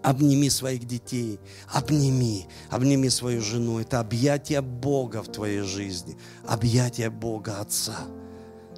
[0.05, 3.81] Обними своих детей, обними, обними свою жену.
[3.81, 7.97] Это объятие Бога в твоей жизни, объятие Бога Отца.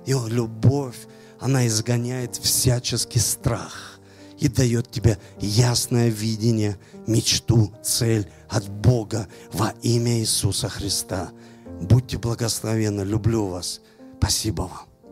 [0.06, 0.96] Его любовь,
[1.40, 3.98] она изгоняет всяческий страх
[4.38, 11.32] и дает тебе ясное видение, мечту, цель от Бога во имя Иисуса Христа.
[11.80, 13.80] Будьте благословенны, люблю вас.
[14.18, 14.95] Спасибо вам.